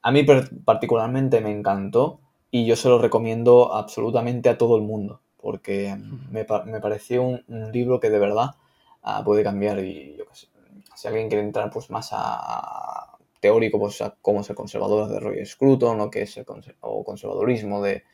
[0.03, 0.25] A mí
[0.65, 2.21] particularmente me encantó
[2.51, 5.95] y yo se lo recomiendo absolutamente a todo el mundo porque
[6.31, 8.53] me, me pareció un, libro que de verdad
[9.03, 10.47] ah, puede cambiar y yo qué sé,
[10.95, 15.21] si alguien quiere entrar pues más a, teórico, pues a cómo es el conservador de
[15.21, 16.47] Roger Scruton o qué es el
[16.81, 18.05] o conservadurismo de,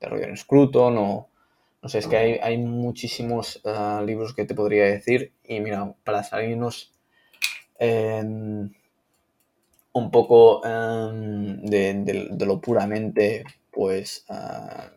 [0.00, 1.28] de Roger Scruton o
[1.82, 5.94] no sé, es que hay, hay muchísimos eh, libros que te podría decir y mira,
[6.04, 6.92] para salirnos
[9.96, 14.90] un poco em, de, lo puramente, pues, ah,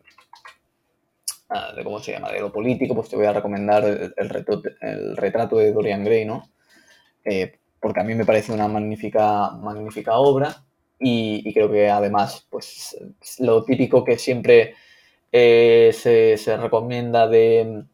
[1.49, 5.15] ah, de cómo se llama, de lo político, pues te voy a recomendar el, el,
[5.15, 6.49] retrato, de Dorian Gray, ¿no?
[7.25, 10.65] Eh, porque a mí me parece una magnífica, magnífica obra
[10.99, 12.97] y, creo que además, pues
[13.39, 14.75] lo típico que siempre
[15.31, 17.85] eh, se, recomienda de,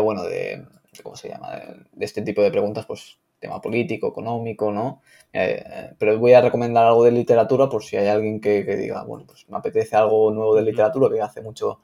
[0.00, 0.64] bueno, de,
[1.02, 1.56] ¿cómo se llama?
[1.92, 5.02] De, este tipo de preguntas, pues tema político, económico, ¿no?
[5.32, 9.26] Eh, pero voy a recomendar algo de literatura por si hay alguien que, diga, bueno,
[9.26, 11.80] pues me apetece algo nuevo de literatura, que hace mucho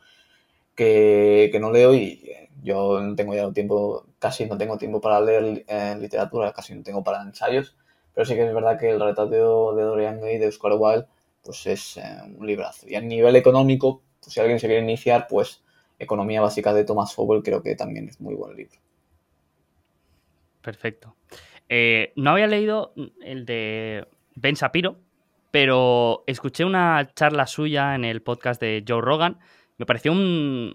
[0.74, 5.20] que, no leo y eh, yo no tengo ya tiempo, casi no tengo tiempo para
[5.20, 5.65] leer
[5.99, 7.77] literatura, casi no tengo para ensayos,
[8.15, 11.07] pero sí que es verdad que el retrato de Dorian Gray de Oscar Wilde
[11.43, 12.03] pues es eh,
[12.36, 12.89] un librazo.
[12.89, 15.62] Y a nivel económico, pues si alguien se quiere iniciar, pues
[15.99, 18.78] Economía Básica de Thomas Sowell creo que también es muy buen libro.
[20.61, 21.16] Perfecto.
[21.69, 22.93] Eh, no había leído
[23.23, 24.97] el de Ben Shapiro,
[25.51, 29.39] pero escuché una charla suya en el podcast de Joe Rogan.
[29.78, 30.73] Me pareció un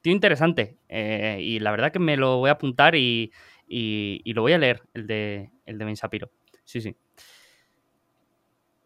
[0.00, 3.32] tío interesante eh, y la verdad que me lo voy a apuntar y,
[3.68, 6.30] lo voy a leer, el de, el de Ben Shapiro
[6.68, 6.96] sí, sí.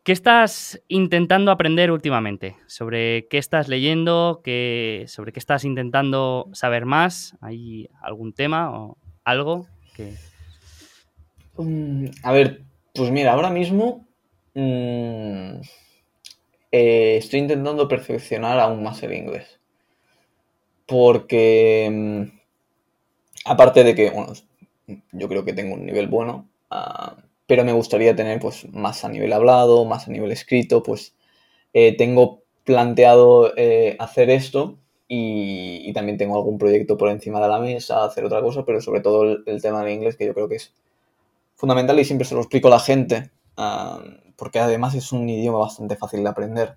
[0.04, 2.56] ¿Qué estás intentando aprender últimamente?
[2.66, 4.42] ¿Sobre qué estás leyendo?
[5.06, 7.36] ¿Sobre qué estás intentando saber más?
[7.40, 10.14] ¿Hay algún tema o algo que...
[11.56, 12.62] Mm, a ver,
[12.94, 14.06] pues mira, ahora mismo
[14.54, 15.60] mm,
[16.72, 19.60] eh, estoy intentando perfeccionar aún más el inglés.
[20.86, 22.22] Porque, mm,
[23.44, 24.32] aparte de que, bueno,
[25.12, 27.16] yo creo que tengo un nivel bueno, ah,
[27.46, 31.14] pero me gustaría tener pues más a nivel hablado, más a nivel escrito, pues
[31.74, 34.78] eh, tengo planteado eh, hacer esto
[35.08, 39.00] y, también tengo algún proyecto por encima de la mesa, hacer otra cosa, pero sobre
[39.00, 40.72] todo el, tema del inglés que yo creo que es
[41.54, 43.30] fundamental y siempre se lo explico a la gente,
[44.36, 46.76] porque además es un idioma bastante fácil de aprender.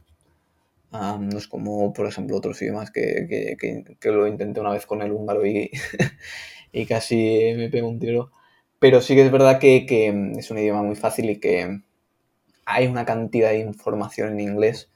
[0.92, 5.12] no es como, por ejemplo, otros idiomas que, que, lo intenté una vez con el
[5.12, 5.72] húngaro y,
[6.72, 8.32] y casi me pego un tiro.
[8.80, 11.82] Pero sí que es verdad que, mm, es un idioma muy fácil y que
[12.66, 14.92] hay una cantidad de información en inglés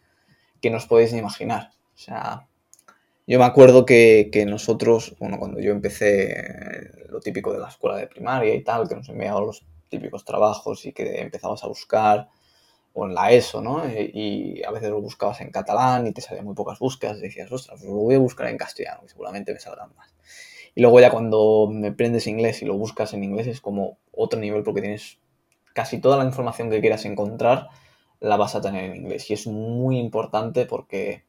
[0.61, 1.71] que no os podéis ni imaginar.
[1.95, 2.47] O sea,
[3.27, 7.97] yo me acuerdo que, nosotros, bueno, cuando yo empecé eh, lo típico de la escuela
[7.97, 12.29] de primaria y tal, que nos enviaban los típicos trabajos y que empezabas a buscar,
[12.93, 13.85] o en la ESO, ¿no?
[13.85, 17.21] Eh, y, a veces lo buscabas en catalán y te salían muy pocas búsquedas y
[17.21, 20.13] decías, ostras, lo voy a buscar en castellano, y seguramente me saldrán más.
[20.75, 24.39] Y luego ya cuando me aprendes inglés y lo buscas en inglés es como otro
[24.39, 25.19] nivel porque tienes
[25.73, 27.69] casi toda la información que quieras encontrar
[28.19, 29.29] la vas a tener en inglés.
[29.29, 31.23] Y es muy importante porque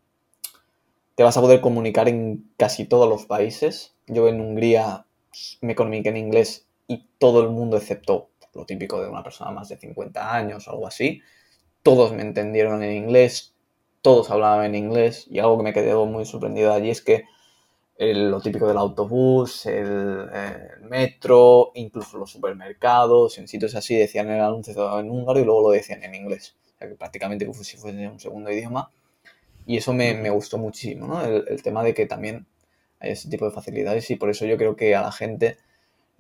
[1.15, 3.95] te vas a poder comunicar en casi todos los países.
[4.07, 5.07] Yo en Hungría
[5.61, 9.69] me comuniqué en inglés y todo el mundo, excepto lo típico de una persona más
[9.69, 11.23] de 50 años o algo así,
[11.83, 13.55] todos me entendieron en inglés,
[14.03, 17.25] todos hablaban en inglés y algo que me quedó muy sorprendido allí es que
[18.01, 20.27] lo típico del autobús, el,
[20.83, 25.71] metro, incluso los supermercados, en sitios así decían el anuncio en húngaro y luego lo
[25.71, 26.57] decían en inglés.
[26.65, 28.91] O sea que prácticamente como si fuese un segundo idioma.
[29.67, 31.23] Y eso me, gustó muchísimo, ¿no?
[31.23, 32.47] El, tema de que también
[33.01, 35.59] hay ese tipo de facilidades y por eso yo creo que a la gente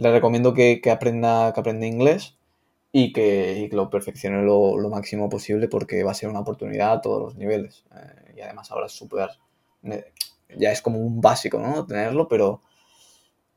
[0.00, 2.36] le recomiendo que, aprenda, que aprenda inglés
[2.92, 7.22] y que, lo perfeccione lo, máximo posible porque va a ser una oportunidad a todos
[7.22, 7.84] los niveles.
[7.94, 9.30] Eh, y además ahora es súper
[10.58, 11.86] ya es como un básico, ¿no?
[11.86, 12.62] Tenerlo, pero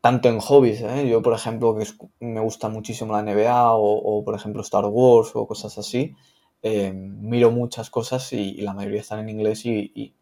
[0.01, 1.07] tanto en hobbies, ¿eh?
[1.09, 1.87] Yo, por ejemplo, que
[2.19, 6.15] me gusta muchísimo la NBA o, por ejemplo, Star Wars o cosas así,
[6.61, 10.13] eh, miro muchas cosas y, la mayoría están en inglés y,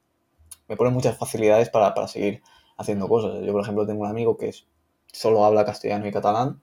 [0.68, 2.42] me ponen muchas facilidades para, seguir
[2.78, 3.44] haciendo cosas.
[3.46, 4.54] Yo, por ejemplo, tengo un amigo que
[5.12, 6.62] solo habla castellano y catalán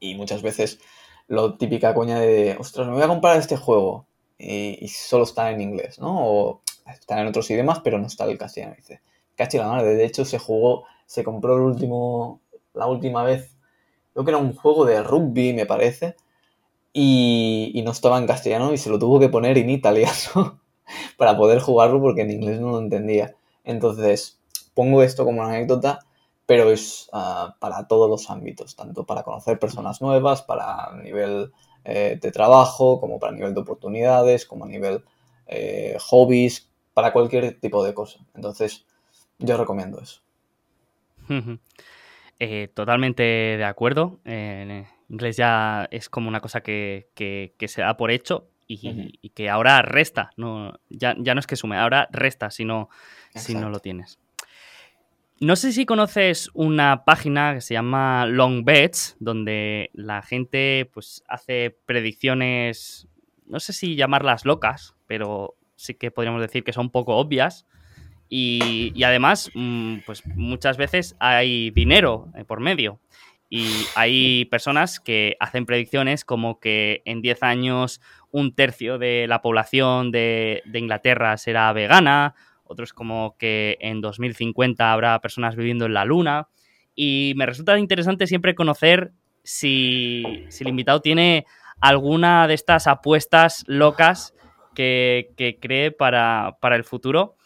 [0.00, 0.80] y muchas veces
[1.28, 4.06] lo típica coña de, ostras, me voy a comprar este juego
[4.38, 6.26] y, solo está en inglés, ¿no?
[6.26, 8.74] O están en otros idiomas, pero no está el castellano.
[8.76, 9.00] Dice,
[9.36, 12.40] cachi la madre, de hecho se jugó, se compró el último,
[12.74, 13.56] la última vez,
[14.12, 16.16] creo que era un juego de rugby, me parece,
[16.92, 20.60] y, no estaba en castellano y se lo tuvo que poner en italiano
[21.16, 23.34] para poder jugarlo porque en inglés no lo entendía.
[23.64, 24.40] Entonces,
[24.74, 26.00] pongo esto como una anécdota,
[26.46, 31.52] pero es ah, para todos los ámbitos, tanto para conocer personas nuevas, para nivel
[31.84, 35.04] eh, de trabajo, como para nivel de oportunidades, como a nivel
[35.46, 38.20] eh, hobbies, para cualquier tipo de cosa.
[38.34, 38.86] Entonces,
[39.38, 40.20] yo recomiendo eso.
[42.38, 44.20] Eh, totalmente de acuerdo.
[44.24, 47.08] En inglés ya es como una cosa que,
[47.66, 50.30] se da por hecho y, que ahora resta.
[50.36, 52.88] No, ya, no es que sume, ahora resta si no,
[53.34, 54.18] si no lo tienes.
[55.42, 61.24] No sé si conoces una página que se llama Long Bets, donde la gente pues
[61.26, 63.08] hace predicciones,
[63.46, 67.66] no sé si llamarlas locas, pero sí que podríamos decir que son poco obvias.
[68.28, 73.00] Y, y además, mm, pues muchas veces hay dinero eh, por medio.
[73.50, 78.00] Y hay personas que hacen predicciones como que en 10 años
[78.30, 82.36] un tercio de la población de, de Inglaterra será vegana,
[82.72, 86.48] otros como que en 2050 habrá personas viviendo en la Luna.
[86.94, 89.12] Y me resulta interesante siempre conocer
[89.42, 91.46] si, si el invitado tiene
[91.80, 94.34] alguna de estas apuestas locas
[94.74, 97.36] que, que cree para, para, el futuro.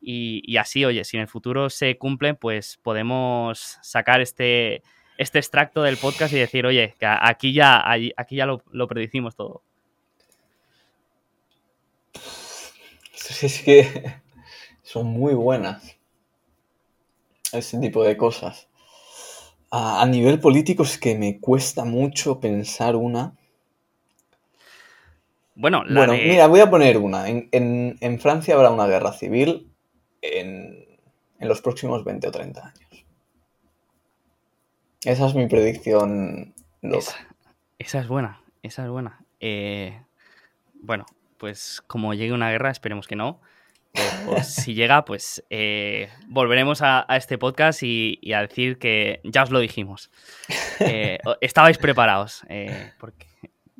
[0.00, 4.82] Y, y, así, oye, si en el futuro se cumplen, pues podemos sacar este,
[5.18, 7.82] este extracto del podcast y decir, oye, que aquí ya,
[8.16, 9.62] aquí ya lo, lo predicimos todo.
[13.42, 14.20] Es que
[14.96, 15.98] son muy buenas.
[17.52, 18.66] Ese tipo de cosas.
[19.70, 23.36] A, a nivel político es que me cuesta mucho pensar una.
[25.54, 26.28] Bueno, la bueno de...
[26.28, 27.28] mira, voy a poner una.
[27.28, 29.70] En, en, en, Francia habrá una guerra civil
[30.22, 30.86] en,
[31.40, 33.04] en los próximos 20 o 30 años.
[35.04, 37.00] Esa es mi predicción loca.
[37.00, 37.28] Esa,
[37.78, 39.22] esa es buena, esa es buena.
[39.40, 40.00] Eh,
[40.72, 41.04] bueno,
[41.36, 43.42] pues como llegue una guerra, esperemos que no.
[44.42, 49.42] Si llega, pues eh, volveremos a, a, este podcast y, y, a decir que ya
[49.42, 50.10] os lo dijimos.
[50.78, 52.42] Eh, estabais preparados.
[52.50, 53.26] Eh, porque,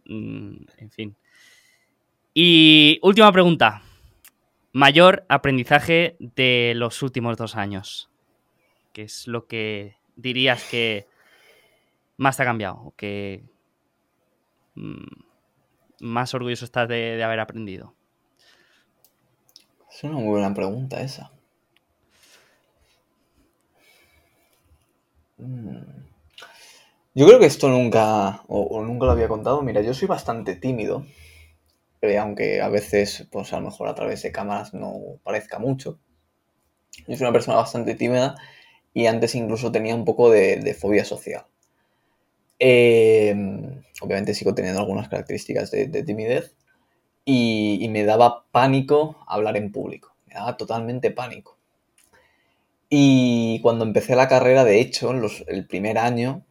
[0.07, 1.17] mm, en fin.
[2.33, 3.83] Y última pregunta.
[4.73, 8.09] Mayor aprendizaje de los últimos dos años.
[8.95, 11.07] ¿Qué es lo que dirías que
[12.17, 12.95] más te ha cambiado?
[12.97, 13.45] ¿Que
[14.75, 15.05] mm,
[16.01, 17.95] más orgulloso estás de, de haber aprendido?
[19.97, 21.33] Es una muy buena pregunta esa.
[25.39, 26.05] Mm.
[27.15, 29.63] Yo creo que esto nunca, o, nunca lo había contado.
[29.63, 31.07] Mira, yo soy bastante tímido,
[32.03, 35.99] eh, aunque a veces, pues a lo mejor a través de cámaras no parezca mucho.
[37.09, 38.35] Yo soy una persona bastante tímida
[38.93, 41.47] y antes incluso tenía un poco de, fobia social.
[42.59, 43.35] Eh,
[44.03, 46.55] obviamente sigo teniendo algunas características de timidez,
[47.29, 51.59] y, me daba pánico hablar en público, me daba totalmente pánico.
[52.89, 56.45] Y cuando empecé la carrera, de hecho, los, el primer año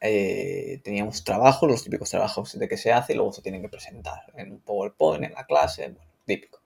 [0.00, 3.68] eh, teníamos trabajos, los típicos trabajos de que se hace y luego se tienen que
[3.68, 5.94] presentar en PowerPoint, en la clase,
[6.24, 6.60] típico.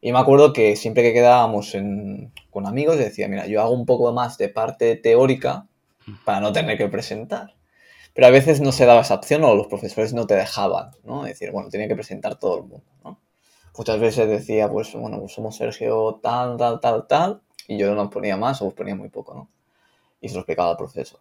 [0.00, 3.84] Y me acuerdo que siempre que quedábamos en, con amigos decía, mira, yo hago un
[3.84, 5.66] poco más de parte teórica
[6.24, 7.57] para no tener que presentar.
[8.18, 11.24] Pero a veces no se daba esa opción o los profesores no te dejaban, ¿no?
[11.24, 13.20] Es decir, bueno, tiene que presentar todo el mundo, ¿no?
[13.76, 18.10] Muchas veces decía, pues, bueno, pues somos Sergio tal, tal, tal, tal, y yo no
[18.10, 19.48] ponía más o ponía muy poco, ¿no?
[20.20, 21.20] Y se lo explicaba al profesor.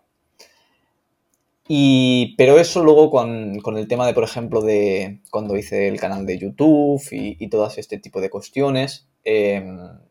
[1.68, 6.00] Y, pero eso luego con, con, el tema de, por ejemplo, de cuando hice el
[6.00, 9.64] canal de YouTube y, y todas este tipo de cuestiones, eh,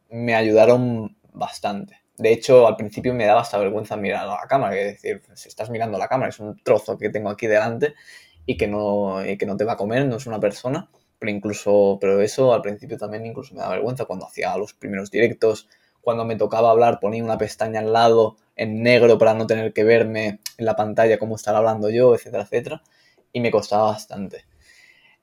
[0.08, 2.05] me ayudaron bastante.
[2.18, 5.48] De hecho, al principio me daba hasta vergüenza mirar a la cámara, es decir, si
[5.48, 7.94] estás mirando a la cámara, es un trozo que tengo aquí delante
[8.46, 10.88] y que no, y que no te va a comer, no es una persona.
[11.18, 15.10] Pero incluso, pero eso al principio también incluso me daba vergüenza cuando hacía los primeros
[15.10, 15.68] directos,
[16.00, 19.84] cuando me tocaba hablar ponía una pestaña al lado en negro para no tener que
[19.84, 22.82] verme en la pantalla cómo estar hablando yo, etcétera, etcétera.
[23.32, 24.44] Y me costaba bastante.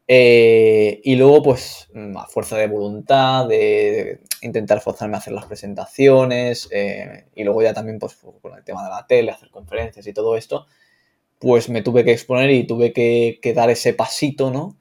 [0.07, 6.67] Eh, y luego, pues, a fuerza de voluntad, de, intentar forzarme a hacer las presentaciones,
[6.71, 10.13] eh, y luego ya también, pues, con el tema de la tele, hacer conferencias y
[10.13, 10.67] todo esto,
[11.39, 14.77] pues me tuve que exponer y tuve que, dar ese pasito, ¿no?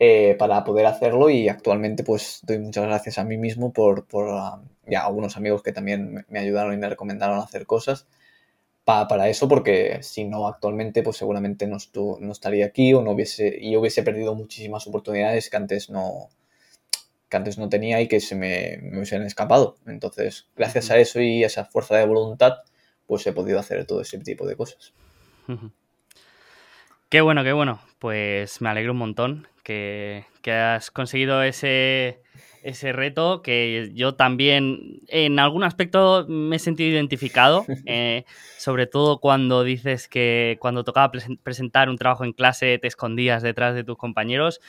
[0.00, 4.28] Eh, para poder hacerlo y actualmente, pues, doy muchas gracias a mí mismo por, por
[4.28, 8.06] uh, ya algunos amigos que también me ayudaron y me recomendaron hacer cosas
[8.88, 13.02] pa, para eso, porque si no, actualmente, pues seguramente no, estu, no estaría aquí o
[13.02, 16.30] no hubiese, y hubiese perdido muchísimas oportunidades que antes no,
[17.28, 19.76] que antes no tenía y que se me, me hubiesen escapado.
[19.86, 22.60] Entonces, gracias a eso y a esa fuerza de voluntad,
[23.06, 24.94] pues he podido hacer todo ese tipo de cosas.
[27.10, 27.82] Qué bueno, qué bueno.
[27.98, 32.22] Pues me alegro un montón que, que has conseguido ese,
[32.62, 38.24] ese reto que yo también en algún aspecto me he sentido identificado, eh,
[38.56, 41.12] sobre todo cuando dices que cuando tocaba
[41.42, 44.60] presentar un trabajo en clase te escondías detrás de tus compañeros.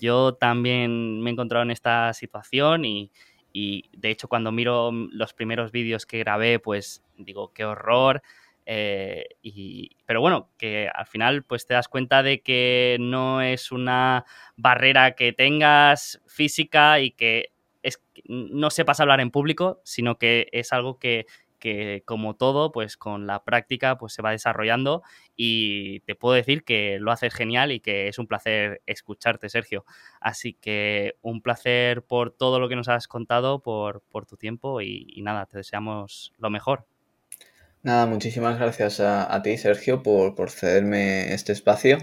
[0.00, 3.10] Yo también me he encontrado en esta situación y,
[3.52, 8.22] y de hecho cuando miro los primeros vídeos que grabé, pues digo, qué horror.
[8.66, 13.72] Eh, y, pero bueno, que al final pues te das cuenta de que no es
[13.72, 14.24] una
[14.56, 20.72] barrera que tengas física y que es, no sepas hablar en público, sino que es
[20.72, 21.26] algo que,
[21.64, 25.02] que como todo, pues con la práctica pues se va desarrollando
[25.34, 29.86] y te puedo decir que lo haces genial y que es un placer escucharte, Sergio.
[30.20, 35.20] Así que un placer por todo lo que nos has contado, por, tu tiempo y,
[35.22, 36.86] nada, te deseamos lo mejor.
[37.84, 41.98] Nada, muchísimas gracias a, ti, Sergio, por, por cederme este espacio.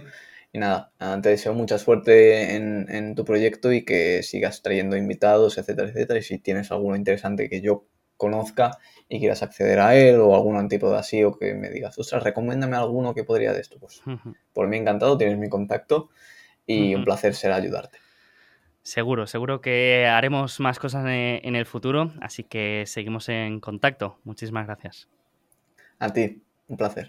[0.54, 0.94] Y nada,
[1.24, 6.20] te deseo mucha suerte en, tu proyecto y que sigas trayendo invitados, etcétera, etcétera.
[6.20, 8.78] Y si tienes alguno interesante que yo conozca
[9.10, 12.76] y quieras acceder a él o algún antípodo así o que me digas, ostras, recomiéndame
[12.76, 13.80] alguno que podría de esto.
[13.80, 14.04] Pues
[14.54, 16.12] por mí encantado, tienes mi contacto
[16.68, 17.98] y un placer será ayudarte.
[18.84, 24.20] Seguro, seguro que haremos más cosas en el futuro, así que seguimos en contacto.
[24.24, 25.10] Muchísimas gracias.
[26.08, 26.26] A ti,
[26.68, 27.08] un placer.